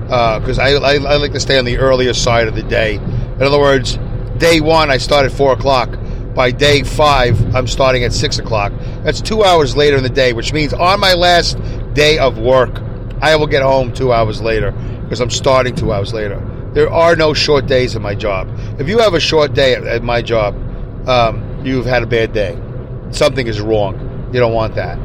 [0.07, 2.97] because uh, I, I, I like to stay on the earlier side of the day.
[2.97, 3.97] In other words,
[4.39, 5.89] day one I start at four o'clock.
[6.35, 8.73] By day five, I'm starting at six o'clock.
[9.03, 11.59] That's two hours later in the day, which means on my last
[11.93, 12.81] day of work,
[13.21, 16.41] I will get home two hours later because I'm starting two hours later.
[16.73, 18.49] There are no short days in my job.
[18.81, 20.55] If you have a short day at, at my job,
[21.07, 22.59] um, you've had a bad day.
[23.11, 24.31] Something is wrong.
[24.33, 24.99] You don't want that.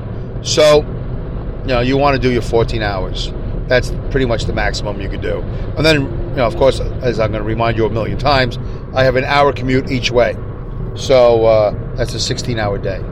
[0.43, 0.77] So,
[1.63, 3.33] you know, you want to do your 14 hours.
[3.67, 5.41] That's pretty much the maximum you could do.
[5.75, 8.57] And then, you know, of course, as I'm going to remind you a million times,
[8.95, 10.37] I have an hour commute each way.
[10.97, 13.03] So uh, that's a 16 hour day.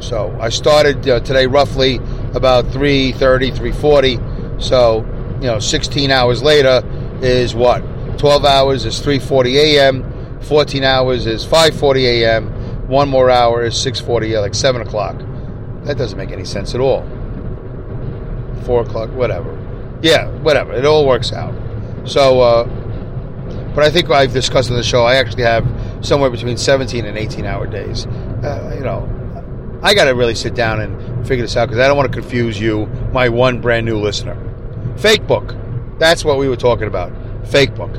[0.00, 1.96] So I started uh, today roughly
[2.34, 4.62] about 3.30, 3.40.
[4.62, 5.04] So,
[5.40, 6.82] you know, 16 hours later
[7.20, 7.80] is what?
[8.18, 10.40] 12 hours is 3.40 a.m.
[10.42, 12.88] 14 hours is 5.40 a.m.
[12.88, 15.18] One more hour is 6.40, like 7 o'clock.
[15.84, 17.02] That doesn't make any sense at all.
[18.64, 19.56] Four o'clock, whatever.
[20.02, 20.72] Yeah, whatever.
[20.72, 21.54] It all works out.
[22.04, 22.64] So, uh,
[23.74, 25.04] but I think I've discussed on the show.
[25.04, 25.64] I actually have
[26.00, 28.06] somewhere between 17 and 18 hour days.
[28.06, 29.08] Uh, you know,
[29.82, 32.20] I got to really sit down and figure this out because I don't want to
[32.20, 34.36] confuse you, my one brand new listener.
[34.96, 35.54] Fake book.
[35.98, 37.12] That's what we were talking about.
[37.46, 37.94] Fake book.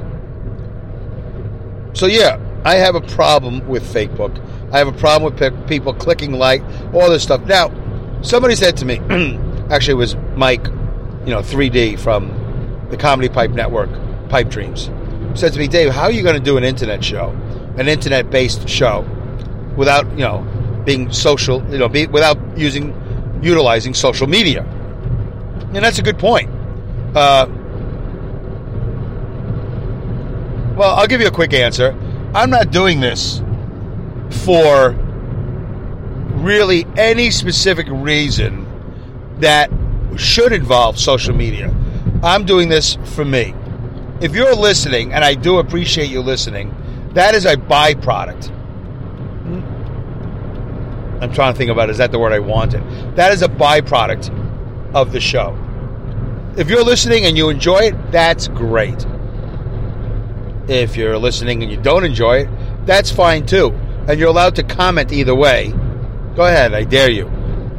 [1.93, 4.33] So yeah, I have a problem with fake book.
[4.71, 6.61] I have a problem with people clicking like,
[6.93, 7.41] all this stuff.
[7.45, 7.71] Now,
[8.21, 8.99] somebody said to me,
[9.71, 13.89] actually, it was Mike, you know, 3D from the Comedy Pipe Network,
[14.29, 14.91] Pipe Dreams,
[15.33, 17.35] said to me, Dave, how are you going to do an internet show,
[17.77, 19.05] an internet based show,
[19.77, 20.45] without, you know,
[20.85, 22.93] being social, you know, be, without using,
[23.41, 24.63] utilizing social media?
[25.73, 26.49] And that's a good point.
[27.15, 27.47] Uh,
[30.75, 31.95] well, I'll give you a quick answer.
[32.33, 33.41] I'm not doing this
[34.45, 34.91] for
[36.39, 38.65] really any specific reason
[39.39, 39.69] that
[40.15, 41.73] should involve social media.
[42.23, 43.53] I'm doing this for me.
[44.21, 46.75] If you're listening, and I do appreciate you listening,
[47.13, 48.51] that is a byproduct.
[51.21, 52.81] I'm trying to think about is that the word I wanted?
[53.15, 55.57] That is a byproduct of the show.
[56.57, 59.05] If you're listening and you enjoy it, that's great.
[60.67, 63.77] If you're listening and you don't enjoy it, that's fine too
[64.09, 65.71] and you're allowed to comment either way.
[66.35, 67.25] Go ahead, I dare you.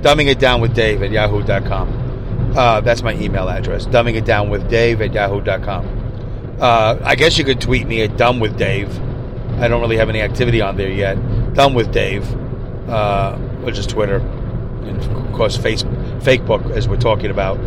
[0.01, 2.55] Dumbing it down with Dave at yahoo.com.
[2.57, 3.85] Uh, that's my email address.
[3.87, 6.57] Dumbing it down with Dave at yahoo.com.
[6.61, 8.97] Uh, I guess you could tweet me at dumb with Dave.
[9.61, 11.15] I don't really have any activity on there yet.
[11.55, 12.25] Done with Dave,
[12.89, 17.59] uh, which is Twitter, and of course Facebook, Facebook as we're talking about.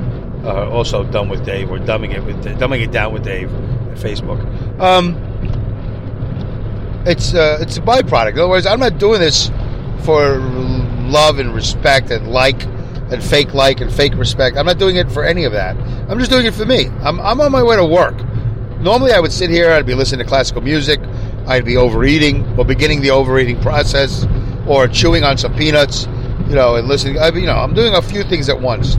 [0.44, 1.70] Uh, also, done with Dave.
[1.70, 3.50] We're dumbing it with dumbing it down with Dave
[3.96, 4.42] Facebook.
[4.80, 5.16] Um,
[7.06, 8.34] it's uh, it's a byproduct.
[8.34, 9.52] Otherwise, I'm not doing this
[10.04, 12.64] for love and respect and like
[13.12, 14.58] and fake like and fake respect.
[14.58, 15.78] I'm not doing it for any of that.
[16.10, 16.88] I'm just doing it for me.
[17.02, 18.16] I'm, I'm on my way to work.
[18.80, 21.00] Normally, I would sit here, I'd be listening to classical music,
[21.48, 24.26] I'd be overeating or beginning the overeating process,
[24.68, 26.08] or chewing on some peanuts,
[26.48, 27.20] you know, and listening.
[27.20, 28.98] I, you know, I'm doing a few things at once.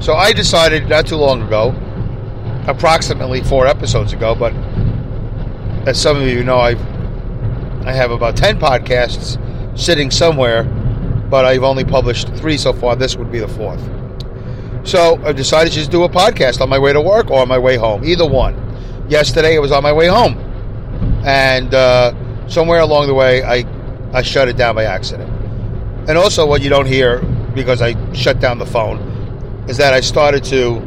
[0.00, 1.74] So I decided not too long ago,
[2.66, 4.52] approximately four episodes ago, but
[5.86, 6.80] as some of you know, I've
[7.86, 9.38] I have about 10 podcasts
[9.78, 10.64] sitting somewhere,
[11.30, 12.96] but I've only published three so far.
[12.96, 13.80] This would be the fourth.
[14.82, 17.48] So I decided to just do a podcast on my way to work or on
[17.48, 18.54] my way home, either one.
[19.08, 20.45] Yesterday it was on my way home.
[21.26, 23.64] And uh, somewhere along the way, I,
[24.12, 25.28] I shut it down by accident.
[26.08, 27.20] And also, what you don't hear
[27.52, 28.98] because I shut down the phone
[29.68, 30.80] is that I started to.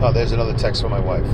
[0.00, 1.26] Oh, there's another text from my wife.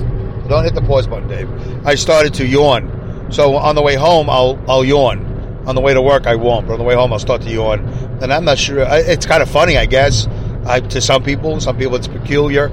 [0.49, 1.49] Don't hit the pause button, Dave.
[1.87, 2.91] I started to yawn.
[3.31, 5.33] So on the way home, I'll I'll yawn.
[5.67, 6.67] On the way to work, I won't.
[6.67, 7.79] But on the way home, I'll start to yawn.
[8.21, 8.85] And I'm not sure.
[8.89, 10.27] It's kind of funny, I guess.
[10.65, 12.69] I, to some people, some people it's peculiar.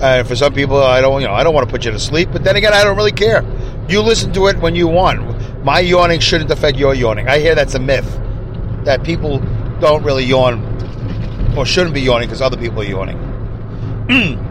[0.00, 1.98] And for some people, I don't, you know, I don't want to put you to
[1.98, 2.30] sleep.
[2.32, 3.44] But then again, I don't really care.
[3.88, 5.64] You listen to it when you want.
[5.64, 7.28] My yawning shouldn't affect your yawning.
[7.28, 8.18] I hear that's a myth
[8.84, 9.40] that people
[9.80, 10.64] don't really yawn
[11.56, 14.46] or shouldn't be yawning because other people are yawning.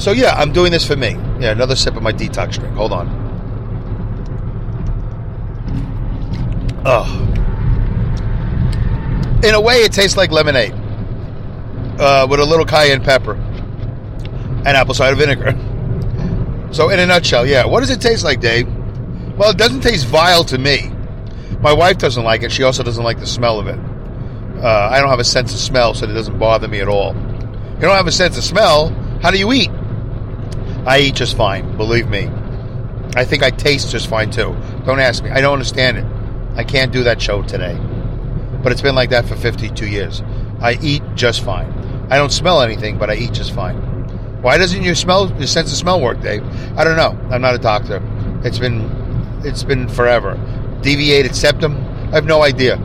[0.00, 1.10] So yeah, I'm doing this for me.
[1.40, 2.74] Yeah, another sip of my detox drink.
[2.74, 3.20] Hold on.
[6.86, 7.26] Oh.
[9.44, 10.72] in a way, it tastes like lemonade
[12.00, 13.34] uh, with a little cayenne pepper
[14.64, 15.56] and apple cider vinegar.
[16.72, 17.66] So, in a nutshell, yeah.
[17.66, 18.68] What does it taste like, Dave?
[19.36, 20.88] Well, it doesn't taste vile to me.
[21.60, 22.52] My wife doesn't like it.
[22.52, 23.78] She also doesn't like the smell of it.
[24.62, 27.14] Uh, I don't have a sense of smell, so it doesn't bother me at all.
[27.14, 28.90] You don't have a sense of smell.
[29.22, 29.70] How do you eat?
[30.86, 31.76] I eat just fine.
[31.76, 32.30] Believe me.
[33.16, 34.56] I think I taste just fine too.
[34.84, 35.30] Don't ask me.
[35.30, 36.06] I don't understand it.
[36.54, 37.76] I can't do that show today.
[38.62, 40.22] But it's been like that for 52 years.
[40.60, 41.72] I eat just fine.
[42.10, 43.89] I don't smell anything, but I eat just fine.
[44.40, 46.42] Why doesn't your smell, your sense of smell work, Dave?
[46.76, 47.18] I don't know.
[47.30, 48.02] I'm not a doctor.
[48.42, 50.38] It's been, it's been forever.
[50.82, 51.76] Deviated septum.
[52.08, 52.78] I have no idea.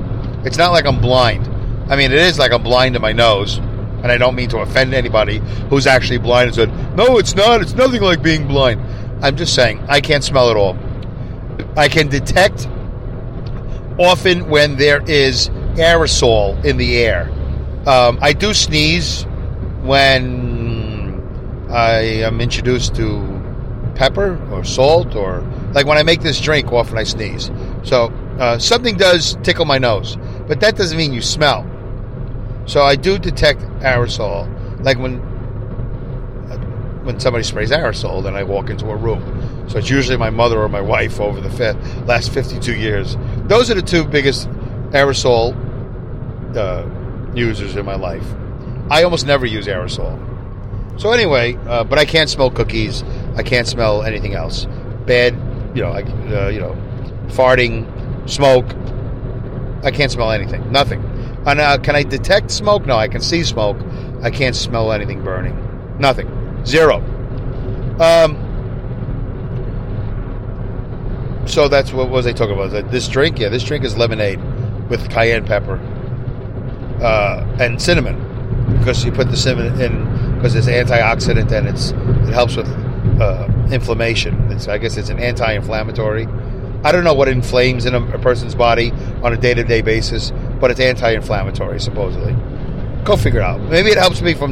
[0.43, 1.47] It's not like I'm blind.
[1.89, 4.59] I mean, it is like I'm blind to my nose, and I don't mean to
[4.59, 5.39] offend anybody
[5.69, 7.61] who's actually blind and said, "No, it's not.
[7.61, 8.81] It's nothing like being blind."
[9.23, 10.77] I'm just saying I can't smell at all.
[11.77, 12.67] I can detect
[13.97, 17.31] often when there is aerosol in the air.
[17.87, 19.23] Um, I do sneeze
[19.83, 20.54] when
[21.69, 23.41] I am introduced to
[23.95, 25.41] pepper or salt or
[25.73, 27.51] like when I make this drink, often I sneeze.
[27.84, 28.06] So
[28.39, 31.69] uh, something does tickle my nose, but that doesn't mean you smell.
[32.65, 34.49] So I do detect aerosol,
[34.84, 35.19] like when
[37.06, 39.21] when somebody sprays aerosol, then I walk into a room.
[39.69, 41.73] So it's usually my mother or my wife over the
[42.08, 43.15] last 52 years.
[43.43, 44.49] Those are the two biggest
[44.89, 45.56] aerosol
[46.58, 48.25] uh, users in my life.
[48.89, 50.24] I almost never use aerosol.
[50.97, 53.03] So anyway, uh, but I can't smell cookies.
[53.36, 54.65] I can't smell anything else.
[55.05, 55.34] Bad,
[55.75, 56.75] you know, like uh, you know,
[57.27, 57.86] farting,
[58.29, 58.65] smoke.
[59.84, 60.71] I can't smell anything.
[60.71, 61.03] Nothing.
[61.45, 62.86] And uh, can I detect smoke?
[62.86, 63.77] No, I can see smoke.
[64.23, 65.55] I can't smell anything burning.
[65.99, 66.63] Nothing.
[66.65, 66.97] Zero.
[67.99, 68.41] Um,
[71.45, 72.91] so that's what was I talking about?
[72.91, 74.41] This drink, yeah, this drink is lemonade
[74.89, 75.75] with cayenne pepper
[77.01, 78.21] uh, and cinnamon
[78.79, 82.67] because you put the cinnamon in because it's antioxidant and it's it helps with
[83.19, 84.51] uh, inflammation.
[84.51, 86.27] It's, I guess it's an anti-inflammatory.
[86.84, 88.91] I don't know what inflames in a, a person's body
[89.23, 90.31] on a day-to-day basis,
[90.62, 92.34] but it's anti-inflammatory supposedly.
[93.03, 93.60] Go figure it out.
[93.60, 94.51] Maybe it helps me from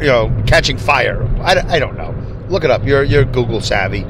[0.00, 1.22] you know, catching fire.
[1.42, 2.14] I, I don't know.
[2.48, 2.82] Look it up.
[2.86, 4.04] You're you're Google savvy.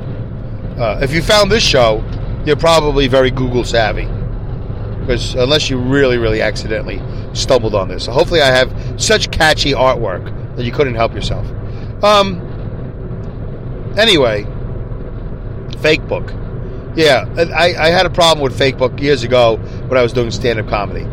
[0.79, 2.05] Uh, if you found this show,
[2.47, 4.05] you're probably very Google savvy.
[5.01, 7.03] Because unless you really, really accidentally
[7.35, 11.47] stumbled on this, so hopefully I have such catchy artwork that you couldn't help yourself.
[12.03, 12.44] Um.
[13.97, 14.44] Anyway,
[15.81, 16.31] fake book.
[16.94, 20.31] Yeah, I, I had a problem with fake book years ago when I was doing
[20.31, 21.07] stand up comedy.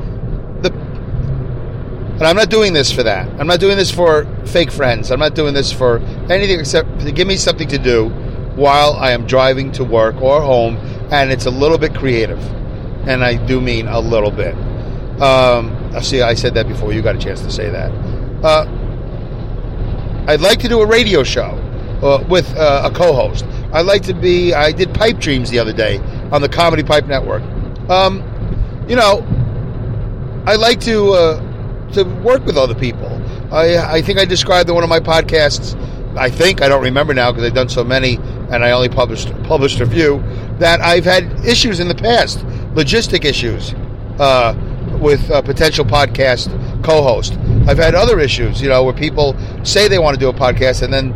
[2.15, 3.27] And I'm not doing this for that.
[3.41, 5.11] I'm not doing this for fake friends.
[5.11, 8.07] I'm not doing this for anything except to give me something to do
[8.55, 10.77] while I am driving to work or home,
[11.11, 12.39] and it's a little bit creative.
[13.05, 14.55] And I do mean a little bit.
[15.21, 16.93] Um, see, I said that before.
[16.93, 17.91] You got a chance to say that.
[18.41, 18.63] Uh,
[20.27, 21.51] I'd like to do a radio show
[22.01, 23.45] uh, with uh, a co-host.
[23.73, 24.53] I'd like to be.
[24.53, 25.99] I did Pipe Dreams the other day
[26.31, 27.43] on the Comedy Pipe Network.
[27.89, 28.23] Um,
[28.87, 29.23] you know,
[30.47, 33.09] I like to uh, to work with other people.
[33.53, 35.79] I, I think I described in one of my podcasts.
[36.17, 38.15] I think I don't remember now because I've done so many,
[38.49, 40.23] and I only published published a few.
[40.59, 42.39] That I've had issues in the past,
[42.73, 43.73] logistic issues
[44.19, 44.55] uh,
[45.01, 46.49] with a potential podcast
[46.83, 47.33] co-host.
[47.67, 50.83] I've had other issues, you know, where people say they want to do a podcast,
[50.83, 51.13] and then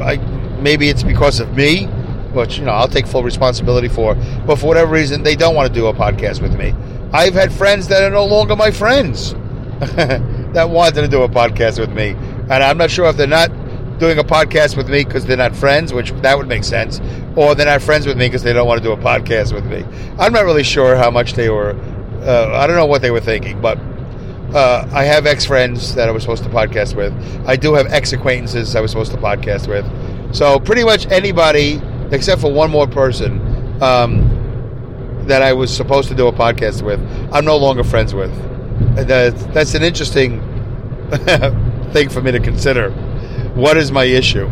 [0.00, 0.16] I,
[0.60, 1.86] maybe it's because of me,
[2.32, 4.14] which you know I'll take full responsibility for.
[4.46, 6.74] But for whatever reason, they don't want to do a podcast with me.
[7.12, 9.32] I've had friends that are no longer my friends
[9.80, 12.10] that wanted to do a podcast with me.
[12.10, 13.50] And I'm not sure if they're not
[13.98, 17.00] doing a podcast with me because they're not friends, which that would make sense,
[17.36, 19.66] or they're not friends with me because they don't want to do a podcast with
[19.66, 19.84] me.
[20.18, 21.78] I'm not really sure how much they were.
[22.22, 23.78] Uh, I don't know what they were thinking, but
[24.54, 27.12] uh, I have ex friends that I was supposed to podcast with.
[27.46, 29.86] I do have ex acquaintances I was supposed to podcast with.
[30.34, 33.40] So pretty much anybody except for one more person
[33.82, 37.00] um, that I was supposed to do a podcast with,
[37.32, 38.30] I'm no longer friends with
[38.96, 40.40] that, that's an interesting
[41.92, 42.90] thing for me to consider.
[43.54, 44.46] What is my issue?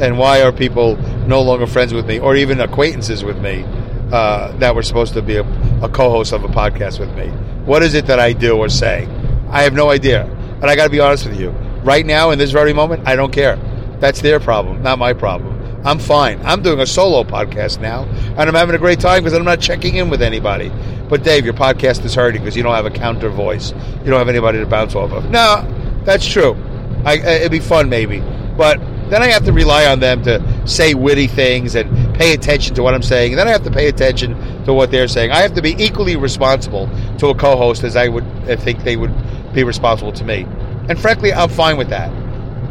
[0.00, 3.64] And why are people no longer friends with me or even acquaintances with me
[4.12, 5.44] uh, that were supposed to be a,
[5.82, 7.28] a co host of a podcast with me?
[7.64, 9.08] What is it that I do or say?
[9.54, 10.24] I have no idea.
[10.24, 11.50] And I got to be honest with you.
[11.84, 13.56] Right now, in this very moment, I don't care.
[14.00, 15.54] That's their problem, not my problem.
[15.86, 16.44] I'm fine.
[16.44, 19.60] I'm doing a solo podcast now, and I'm having a great time because I'm not
[19.60, 20.72] checking in with anybody.
[21.08, 23.72] But Dave, your podcast is hurting because you don't have a counter voice.
[23.72, 25.30] You don't have anybody to bounce off of.
[25.30, 26.56] No, that's true.
[27.04, 28.20] I, it'd be fun maybe,
[28.56, 28.80] but
[29.10, 32.82] then I have to rely on them to say witty things and pay attention to
[32.82, 33.32] what I'm saying.
[33.32, 35.30] And then I have to pay attention to what they're saying.
[35.30, 36.88] I have to be equally responsible
[37.18, 38.24] to a co-host as I would
[38.60, 39.12] think they would
[39.54, 40.46] be responsible to me.
[40.88, 42.10] And frankly, I'm fine with that.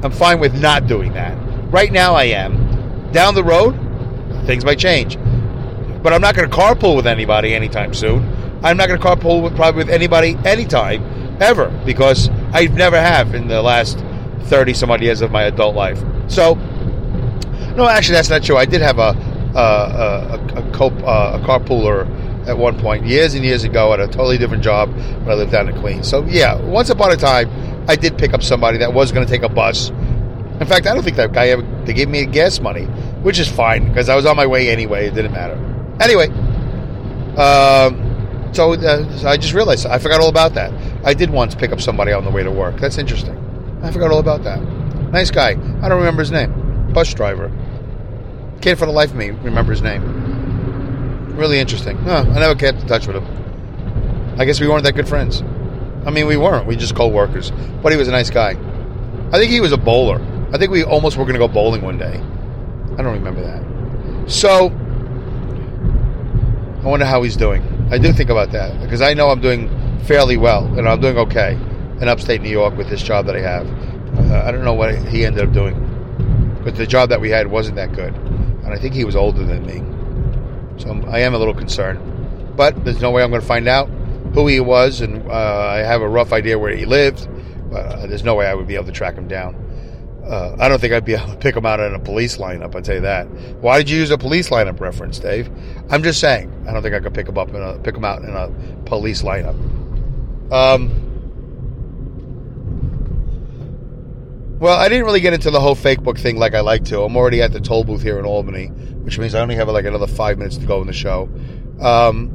[0.04, 1.38] I'm fine with not doing that.
[1.72, 3.12] Right now, I am.
[3.12, 3.74] Down the road,
[4.46, 5.18] things might change.
[6.04, 8.30] But I'm not going to carpool with anybody anytime soon.
[8.64, 13.34] I'm not going to carpool with probably with anybody anytime ever because I never have
[13.34, 13.98] in the last
[14.44, 16.04] 30 some odd years of my adult life.
[16.28, 16.56] So,
[17.76, 18.58] no, actually, that's not true.
[18.58, 19.16] I did have a
[19.56, 22.08] a, a, a, co- uh, a carpooler
[22.48, 25.52] at one point years and years ago at a totally different job when I lived
[25.52, 26.08] down in Queens.
[26.10, 27.50] So yeah, once upon a time,
[27.88, 29.90] I did pick up somebody that was going to take a bus.
[29.90, 32.86] In fact, I don't think that guy ever they gave me a gas money,
[33.24, 35.08] which is fine because I was on my way anyway.
[35.08, 35.56] It didn't matter.
[36.00, 36.28] Anyway,
[37.38, 40.72] um, so, uh, so I just realized I forgot all about that.
[41.04, 42.80] I did once pick up somebody on the way to work.
[42.80, 43.38] That's interesting.
[43.82, 44.62] I forgot all about that.
[45.12, 45.52] Nice guy.
[45.52, 46.92] I don't remember his name.
[46.94, 47.52] Bus driver.
[48.62, 50.23] Can't for the life of me remember his name.
[51.36, 51.98] Really interesting.
[52.08, 54.36] I never kept in touch with him.
[54.40, 55.42] I guess we weren't that good friends.
[56.06, 56.68] I mean, we weren't.
[56.68, 57.52] We just co-workers.
[57.82, 58.52] But he was a nice guy.
[59.32, 60.22] I think he was a bowler.
[60.52, 62.22] I think we almost were going to go bowling one day.
[62.94, 64.30] I don't remember that.
[64.30, 64.70] So,
[66.84, 67.64] I wonder how he's doing.
[67.92, 69.70] I do think about that because I know I'm doing
[70.04, 71.54] fairly well and I'm doing okay
[72.02, 73.68] in upstate New York with this job that I have.
[74.32, 75.76] Uh, I don't know what he ended up doing,
[76.64, 79.44] but the job that we had wasn't that good, and I think he was older
[79.46, 79.80] than me,
[80.78, 82.00] so I'm, I am a little concerned.
[82.56, 83.90] But there's no way I'm going to find out
[84.34, 87.28] who he was, and uh, I have a rough idea where he lived.
[87.74, 89.56] Uh, there's no way I would be able to track him down.
[90.26, 92.76] Uh, I don't think I'd be able to pick him out in a police lineup.
[92.76, 93.26] I'll tell you that.
[93.62, 95.50] Why did you use a police lineup reference, Dave?
[95.90, 96.66] I'm just saying.
[96.68, 98.50] I don't think I could pick him up in a pick him out in a
[98.86, 99.56] police lineup.
[100.52, 101.13] Um.
[104.64, 107.02] Well, I didn't really get into the whole fake book thing like I like to.
[107.02, 109.84] I'm already at the toll booth here in Albany, which means I only have like
[109.84, 111.30] another five minutes to go in the show.
[111.82, 112.32] Um,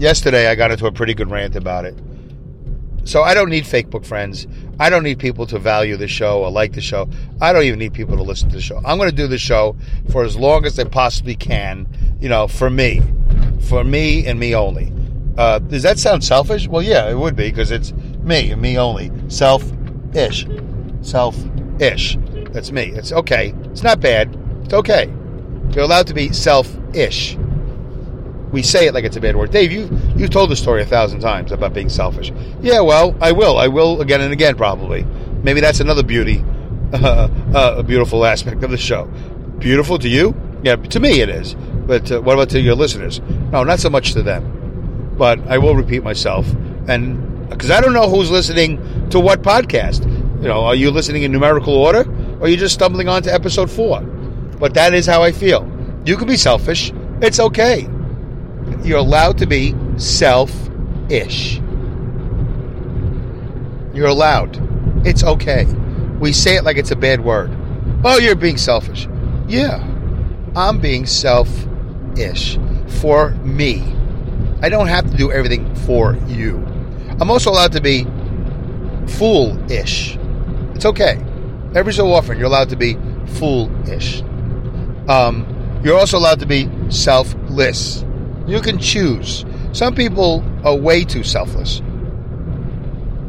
[0.00, 1.96] yesterday, I got into a pretty good rant about it.
[3.04, 4.48] So I don't need fake book friends.
[4.80, 7.08] I don't need people to value the show or like the show.
[7.40, 8.78] I don't even need people to listen to the show.
[8.84, 9.76] I'm going to do the show
[10.10, 11.86] for as long as I possibly can,
[12.20, 13.00] you know, for me.
[13.68, 14.92] For me and me only.
[15.36, 16.66] Uh, does that sound selfish?
[16.66, 19.12] Well, yeah, it would be because it's me and me only.
[20.12, 20.46] Self-ish.
[21.02, 22.18] Self-ish.
[22.52, 22.84] That's me.
[22.86, 23.54] It's okay.
[23.64, 24.36] It's not bad.
[24.64, 25.12] It's okay.
[25.70, 27.36] You're allowed to be self-ish
[28.52, 29.50] we say it like it's a bad word.
[29.50, 32.32] Dave, you you've told the story a thousand times about being selfish.
[32.60, 33.58] Yeah, well, I will.
[33.58, 35.04] I will again and again, probably.
[35.42, 36.44] Maybe that's another beauty,
[36.92, 39.04] uh, uh, a beautiful aspect of the show.
[39.58, 40.34] Beautiful to you?
[40.62, 41.54] Yeah, to me it is.
[41.54, 43.20] But uh, what about to your listeners?
[43.52, 45.14] No, not so much to them.
[45.16, 46.46] But I will repeat myself,
[46.88, 48.78] and because I don't know who's listening
[49.10, 50.04] to what podcast.
[50.42, 52.08] You know, are you listening in numerical order,
[52.40, 54.00] or are you just stumbling onto episode four?
[54.02, 55.70] But that is how I feel.
[56.04, 56.92] You can be selfish.
[57.20, 57.88] It's okay
[58.82, 61.56] you're allowed to be self-ish.
[63.94, 64.58] You're allowed.
[65.06, 65.64] It's okay.
[66.20, 67.50] We say it like it's a bad word.
[68.04, 69.08] Oh, you're being selfish.
[69.48, 69.84] Yeah,
[70.54, 72.58] I'm being self-ish
[73.00, 73.94] for me.
[74.62, 76.56] I don't have to do everything for you.
[77.20, 78.06] I'm also allowed to be
[79.08, 80.16] foolish.
[80.74, 81.22] It's okay.
[81.74, 82.96] Every so often, you're allowed to be
[83.38, 84.22] foolish.
[85.08, 88.04] Um, you're also allowed to be selfless.
[88.46, 89.44] You can choose.
[89.72, 91.82] Some people are way too selfless.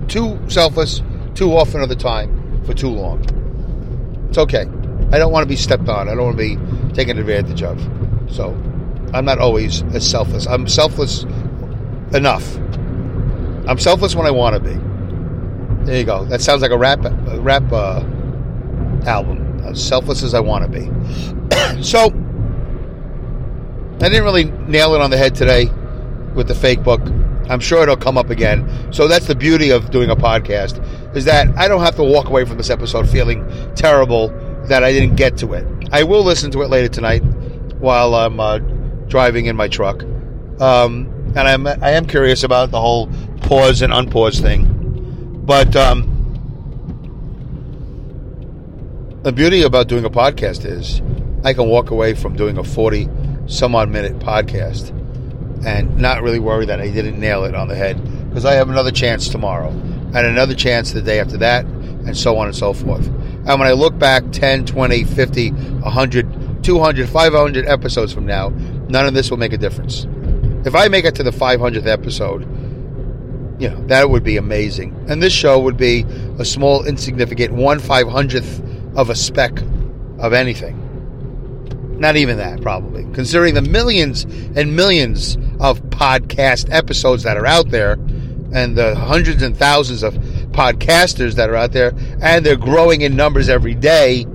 [0.08, 1.02] Too selfless,
[1.36, 3.24] too often of the time, for too long.
[4.30, 4.66] It's okay.
[5.12, 6.08] I don't want to be stepped on.
[6.08, 7.80] I don't want to be taken advantage of.
[8.30, 8.52] So
[9.14, 10.48] I'm not always as selfless.
[10.48, 11.24] I'm selfless
[12.14, 12.56] enough.
[13.68, 14.89] I'm selfless when I want to be.
[15.90, 16.24] There you go.
[16.26, 18.02] That sounds like a rap a rap uh,
[19.08, 19.60] album.
[19.64, 21.82] As selfless as I want to be.
[21.84, 22.10] so
[23.96, 25.66] I didn't really nail it on the head today
[26.36, 27.02] with the fake book.
[27.50, 28.94] I'm sure it'll come up again.
[28.94, 30.78] So that's the beauty of doing a podcast
[31.16, 34.28] is that I don't have to walk away from this episode feeling terrible
[34.66, 35.66] that I didn't get to it.
[35.92, 37.24] I will listen to it later tonight
[37.80, 38.60] while I'm uh,
[39.08, 40.04] driving in my truck.
[40.62, 43.10] Um, and I'm I am curious about the whole
[43.42, 44.79] pause and unpause thing.
[45.50, 46.04] But um,
[49.24, 51.02] the beauty about doing a podcast is
[51.44, 53.10] I can walk away from doing a 40
[53.48, 54.90] some odd minute podcast
[55.66, 58.70] and not really worry that I didn't nail it on the head because I have
[58.70, 62.72] another chance tomorrow and another chance the day after that and so on and so
[62.72, 63.08] forth.
[63.08, 69.08] And when I look back 10, 20, 50, 100, 200, 500 episodes from now, none
[69.08, 70.06] of this will make a difference.
[70.64, 72.59] If I make it to the 500th episode,
[73.60, 74.96] you know, that would be amazing.
[75.10, 76.06] And this show would be
[76.40, 79.60] a small, insignificant 1 500th of a speck
[80.18, 80.78] of anything.
[82.00, 83.04] Not even that, probably.
[83.14, 87.98] Considering the millions and millions of podcast episodes that are out there,
[88.52, 90.16] and the hundreds and thousands of
[90.52, 94.26] podcasters that are out there, and they're growing in numbers every day,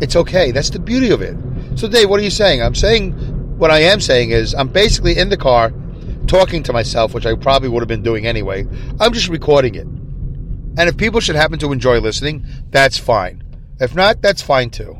[0.00, 0.52] it's okay.
[0.52, 1.36] That's the beauty of it.
[1.76, 2.62] So, Dave, what are you saying?
[2.62, 3.12] I'm saying
[3.58, 5.72] what I am saying is I'm basically in the car
[6.26, 8.66] talking to myself, which I probably would have been doing anyway.
[9.00, 9.86] I'm just recording it.
[9.86, 13.42] And if people should happen to enjoy listening, that's fine.
[13.80, 14.96] If not, that's fine too.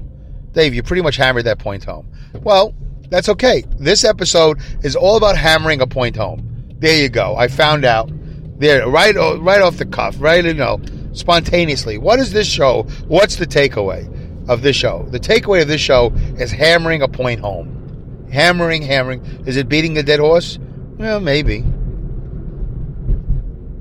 [0.52, 2.10] Dave, you pretty much hammered that point home.
[2.42, 2.74] Well,
[3.08, 3.64] that's okay.
[3.78, 6.48] This episode is all about hammering a point home.
[6.78, 7.36] There you go.
[7.36, 8.10] I found out
[8.58, 10.80] there right right off the cuff, right you uh, know,
[11.12, 11.98] spontaneously.
[11.98, 12.82] What is this show?
[13.06, 14.08] What's the takeaway
[14.48, 15.06] of this show?
[15.10, 18.28] The takeaway of this show is hammering a point home.
[18.32, 19.20] Hammering, hammering.
[19.46, 20.58] Is it beating a dead horse?
[21.02, 21.64] Well, maybe.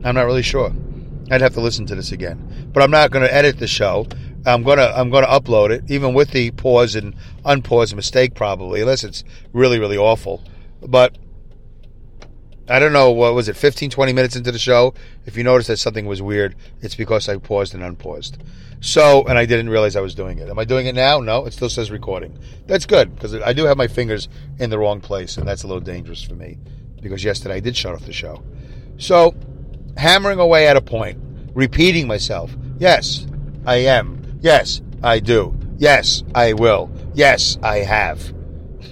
[0.03, 0.74] I'm not really sure.
[1.30, 2.72] I'd have to listen to this again.
[2.74, 4.07] But I'm not going to edit the show.
[4.43, 7.15] I'm gonna I'm gonna upload it, even with the pause and
[7.45, 10.43] unpause mistake, probably, unless it's really really awful.
[10.82, 11.15] But
[12.67, 14.95] I don't know what was it, 15, 20 minutes into the show.
[15.28, 18.41] If you notice that something was weird, it's because I paused and unpaused.
[18.80, 20.49] So, and I didn't realize I was doing it.
[20.49, 21.19] Am I doing it now?
[21.19, 22.36] No, it still says recording.
[22.65, 25.67] That's good because I do have my fingers in the wrong place, and that's a
[25.67, 26.57] little dangerous for me
[27.01, 28.43] because yesterday I did shut off the show.
[28.97, 29.35] So,
[29.97, 31.19] hammering away at a point,
[31.53, 32.55] repeating myself.
[32.77, 33.25] Yes,
[33.65, 34.39] I am.
[34.41, 35.57] Yes, I do.
[35.77, 36.91] Yes, I will.
[37.13, 38.33] Yes, I have.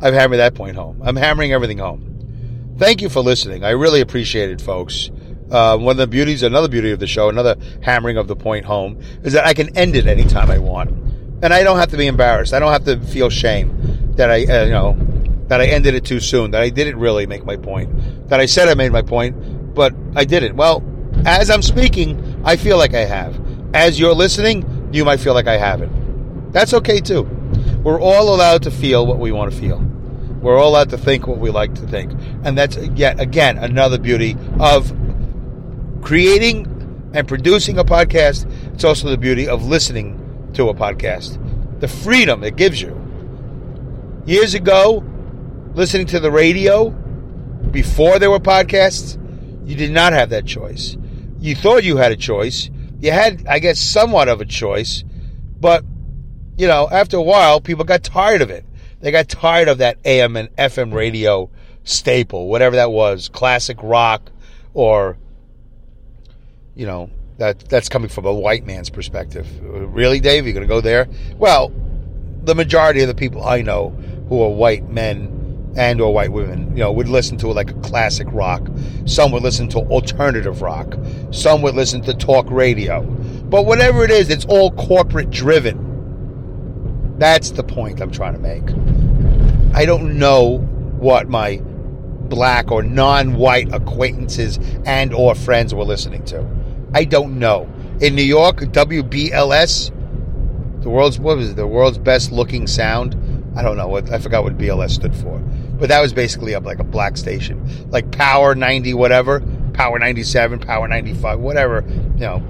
[0.00, 1.00] I've hammered that point home.
[1.02, 2.74] I'm hammering everything home.
[2.78, 3.64] Thank you for listening.
[3.64, 5.10] I really appreciate it, folks.
[5.50, 8.64] Uh, one of the beauties, another beauty of the show, another hammering of the point
[8.64, 10.90] home, is that I can end it anytime I want,
[11.42, 12.54] and I don't have to be embarrassed.
[12.54, 14.96] I don't have to feel shame that I, uh, you know,
[15.48, 16.50] that I ended it too soon.
[16.52, 18.28] That I didn't really make my point.
[18.28, 20.56] That I said I made my point, but I didn't.
[20.56, 20.82] Well,
[21.26, 23.40] as I'm speaking, I feel like I have
[23.74, 26.52] as you're listening, you might feel like I haven't.
[26.52, 27.22] That's okay too.
[27.82, 29.78] We're all allowed to feel what we want to feel.
[30.40, 32.12] We're all allowed to think what we like to think.
[32.44, 34.92] And that's yet again another beauty of
[36.02, 36.68] creating
[37.14, 38.50] and producing a podcast.
[38.74, 41.38] It's also the beauty of listening to a podcast.
[41.80, 42.98] The freedom it gives you.
[44.26, 45.02] Years ago,
[45.74, 46.90] listening to the radio
[47.70, 49.18] before there were podcasts,
[49.66, 50.96] you did not have that choice.
[51.40, 52.70] You thought you had a choice
[53.02, 55.02] you had, I guess, somewhat of a choice,
[55.60, 55.84] but
[56.56, 58.64] you know, after a while, people got tired of it.
[59.00, 61.50] They got tired of that AM and FM radio
[61.82, 64.30] staple, whatever that was, classic rock,
[64.72, 65.18] or
[66.76, 69.48] you know, that that's coming from a white man's perspective.
[69.60, 70.44] Uh, really, Dave?
[70.44, 71.08] You're going to go there?
[71.36, 71.72] Well,
[72.44, 73.88] the majority of the people I know
[74.28, 75.41] who are white men
[75.76, 78.66] and or white women, you know, would listen to like a classic rock.
[79.06, 80.96] Some would listen to alternative rock.
[81.30, 83.02] Some would listen to talk radio.
[83.02, 87.16] But whatever it is, it's all corporate driven.
[87.18, 88.64] That's the point I'm trying to make.
[89.74, 90.58] I don't know
[90.98, 96.46] what my black or non-white acquaintances and or friends were listening to.
[96.94, 97.68] I don't know.
[98.00, 99.90] In New York, WBLS,
[100.82, 101.56] the world's what was it?
[101.56, 103.16] The world's best looking sound.
[103.56, 105.42] I don't know what I forgot what BLS stood for
[105.82, 109.40] but that was basically a, like a black station, like Power 90, whatever,
[109.74, 112.40] Power 97, Power 95, whatever, you know,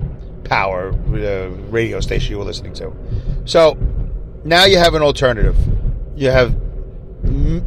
[0.44, 2.92] Power uh, radio station you were listening to.
[3.46, 3.78] So
[4.44, 5.56] now you have an alternative.
[6.14, 6.54] You have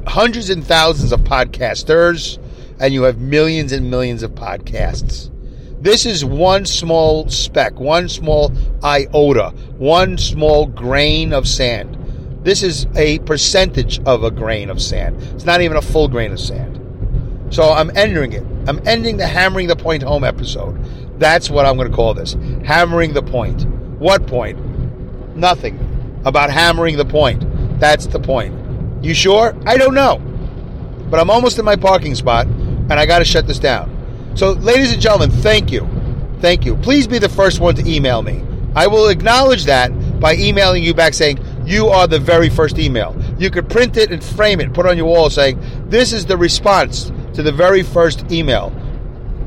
[0.06, 2.38] hundreds and thousands of podcasters,
[2.80, 5.32] and you have millions and millions of podcasts.
[5.82, 8.54] This is one small speck, one small
[8.84, 9.50] iota,
[9.80, 11.98] one small grain of sand
[12.46, 15.22] this is a percentage of a grain of sand.
[15.34, 16.80] It's not even a full grain of sand.
[17.50, 18.44] So I'm ending it.
[18.68, 20.80] I'm ending the hammering the point home episode.
[21.20, 22.34] That's what I'm going to call this.
[22.64, 23.66] Hammering the point.
[24.00, 24.60] What point?
[25.36, 26.22] Nothing.
[26.24, 27.44] About hammering the point.
[27.80, 29.04] That's the point.
[29.04, 29.56] You sure?
[29.66, 30.20] I don't know.
[31.10, 33.92] But I'm almost in my parking spot and I got to shut this down.
[34.36, 35.88] So, ladies and gentlemen, thank you.
[36.42, 36.76] Thank you.
[36.78, 38.44] Please be the first one to email me.
[38.76, 39.90] I will acknowledge that
[40.20, 43.16] by emailing you back saying, you are the very first email.
[43.38, 45.60] You could print it and frame it, put it on your wall saying,
[45.90, 48.72] This is the response to the very first email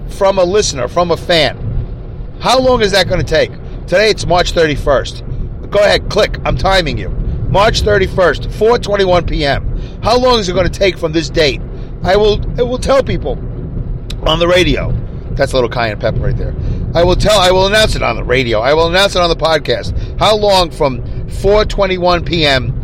[0.09, 2.37] from a listener, from a fan.
[2.41, 3.51] How long is that going to take?
[3.83, 5.71] Today it's March 31st.
[5.71, 6.39] Go ahead, click.
[6.45, 7.11] I'm timing you.
[7.49, 10.03] March 31st, 4:21 p.m.
[10.03, 11.63] How long is it going to take from this date?
[12.03, 13.33] I will I will tell people
[14.27, 14.93] on the radio.
[15.33, 16.55] That's a little cayenne pepper right there.
[16.95, 18.61] I will tell I will announce it on the radio.
[18.61, 20.19] I will announce it on the podcast.
[20.19, 22.75] How long from 4:21 p.m.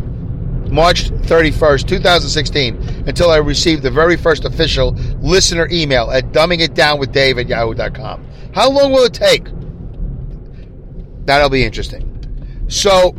[0.71, 2.75] March 31st, 2016,
[3.07, 4.91] until I received the very first official
[5.21, 8.25] listener email at dumbingitdownwithdave at yahoo.com.
[8.53, 9.47] How long will it take?
[11.25, 12.65] That'll be interesting.
[12.67, 13.15] So,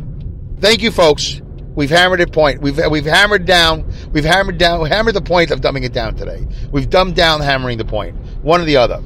[0.59, 1.41] thank you, folks.
[1.75, 2.59] We've hammered it point.
[2.59, 3.91] We've we've hammered down.
[4.11, 4.85] We've hammered down.
[4.87, 6.47] Hammered the point of dumbing it down today.
[6.71, 8.15] We've dumbed down hammering the point.
[8.41, 9.01] One or the other.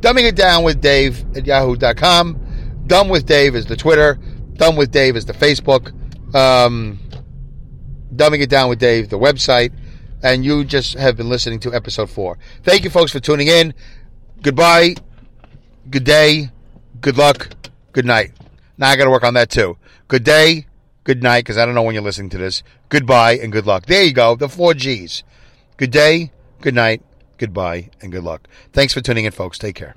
[0.00, 2.84] Dumbing it down with Dave at yahoo.com.
[2.86, 4.18] Dumb with Dave is the Twitter.
[4.58, 5.94] Dumb with Dave is the Facebook.
[6.34, 6.98] Um,
[8.14, 9.72] dumbing it down with Dave, the website.
[10.22, 12.38] And you just have been listening to episode four.
[12.64, 13.72] Thank you, folks, for tuning in.
[14.42, 14.96] Goodbye.
[15.88, 16.50] Good day.
[17.00, 17.50] Good luck.
[17.92, 18.32] Good night.
[18.76, 19.78] Now I got to work on that too.
[20.08, 20.66] Good day.
[21.04, 22.62] Good night, because I don't know when you're listening to this.
[22.90, 23.86] Goodbye and good luck.
[23.86, 24.36] There you go.
[24.36, 25.22] The four G's.
[25.78, 26.32] Good day.
[26.60, 27.02] Good night.
[27.38, 28.46] Goodbye and good luck.
[28.72, 29.56] Thanks for tuning in, folks.
[29.56, 29.94] Take care.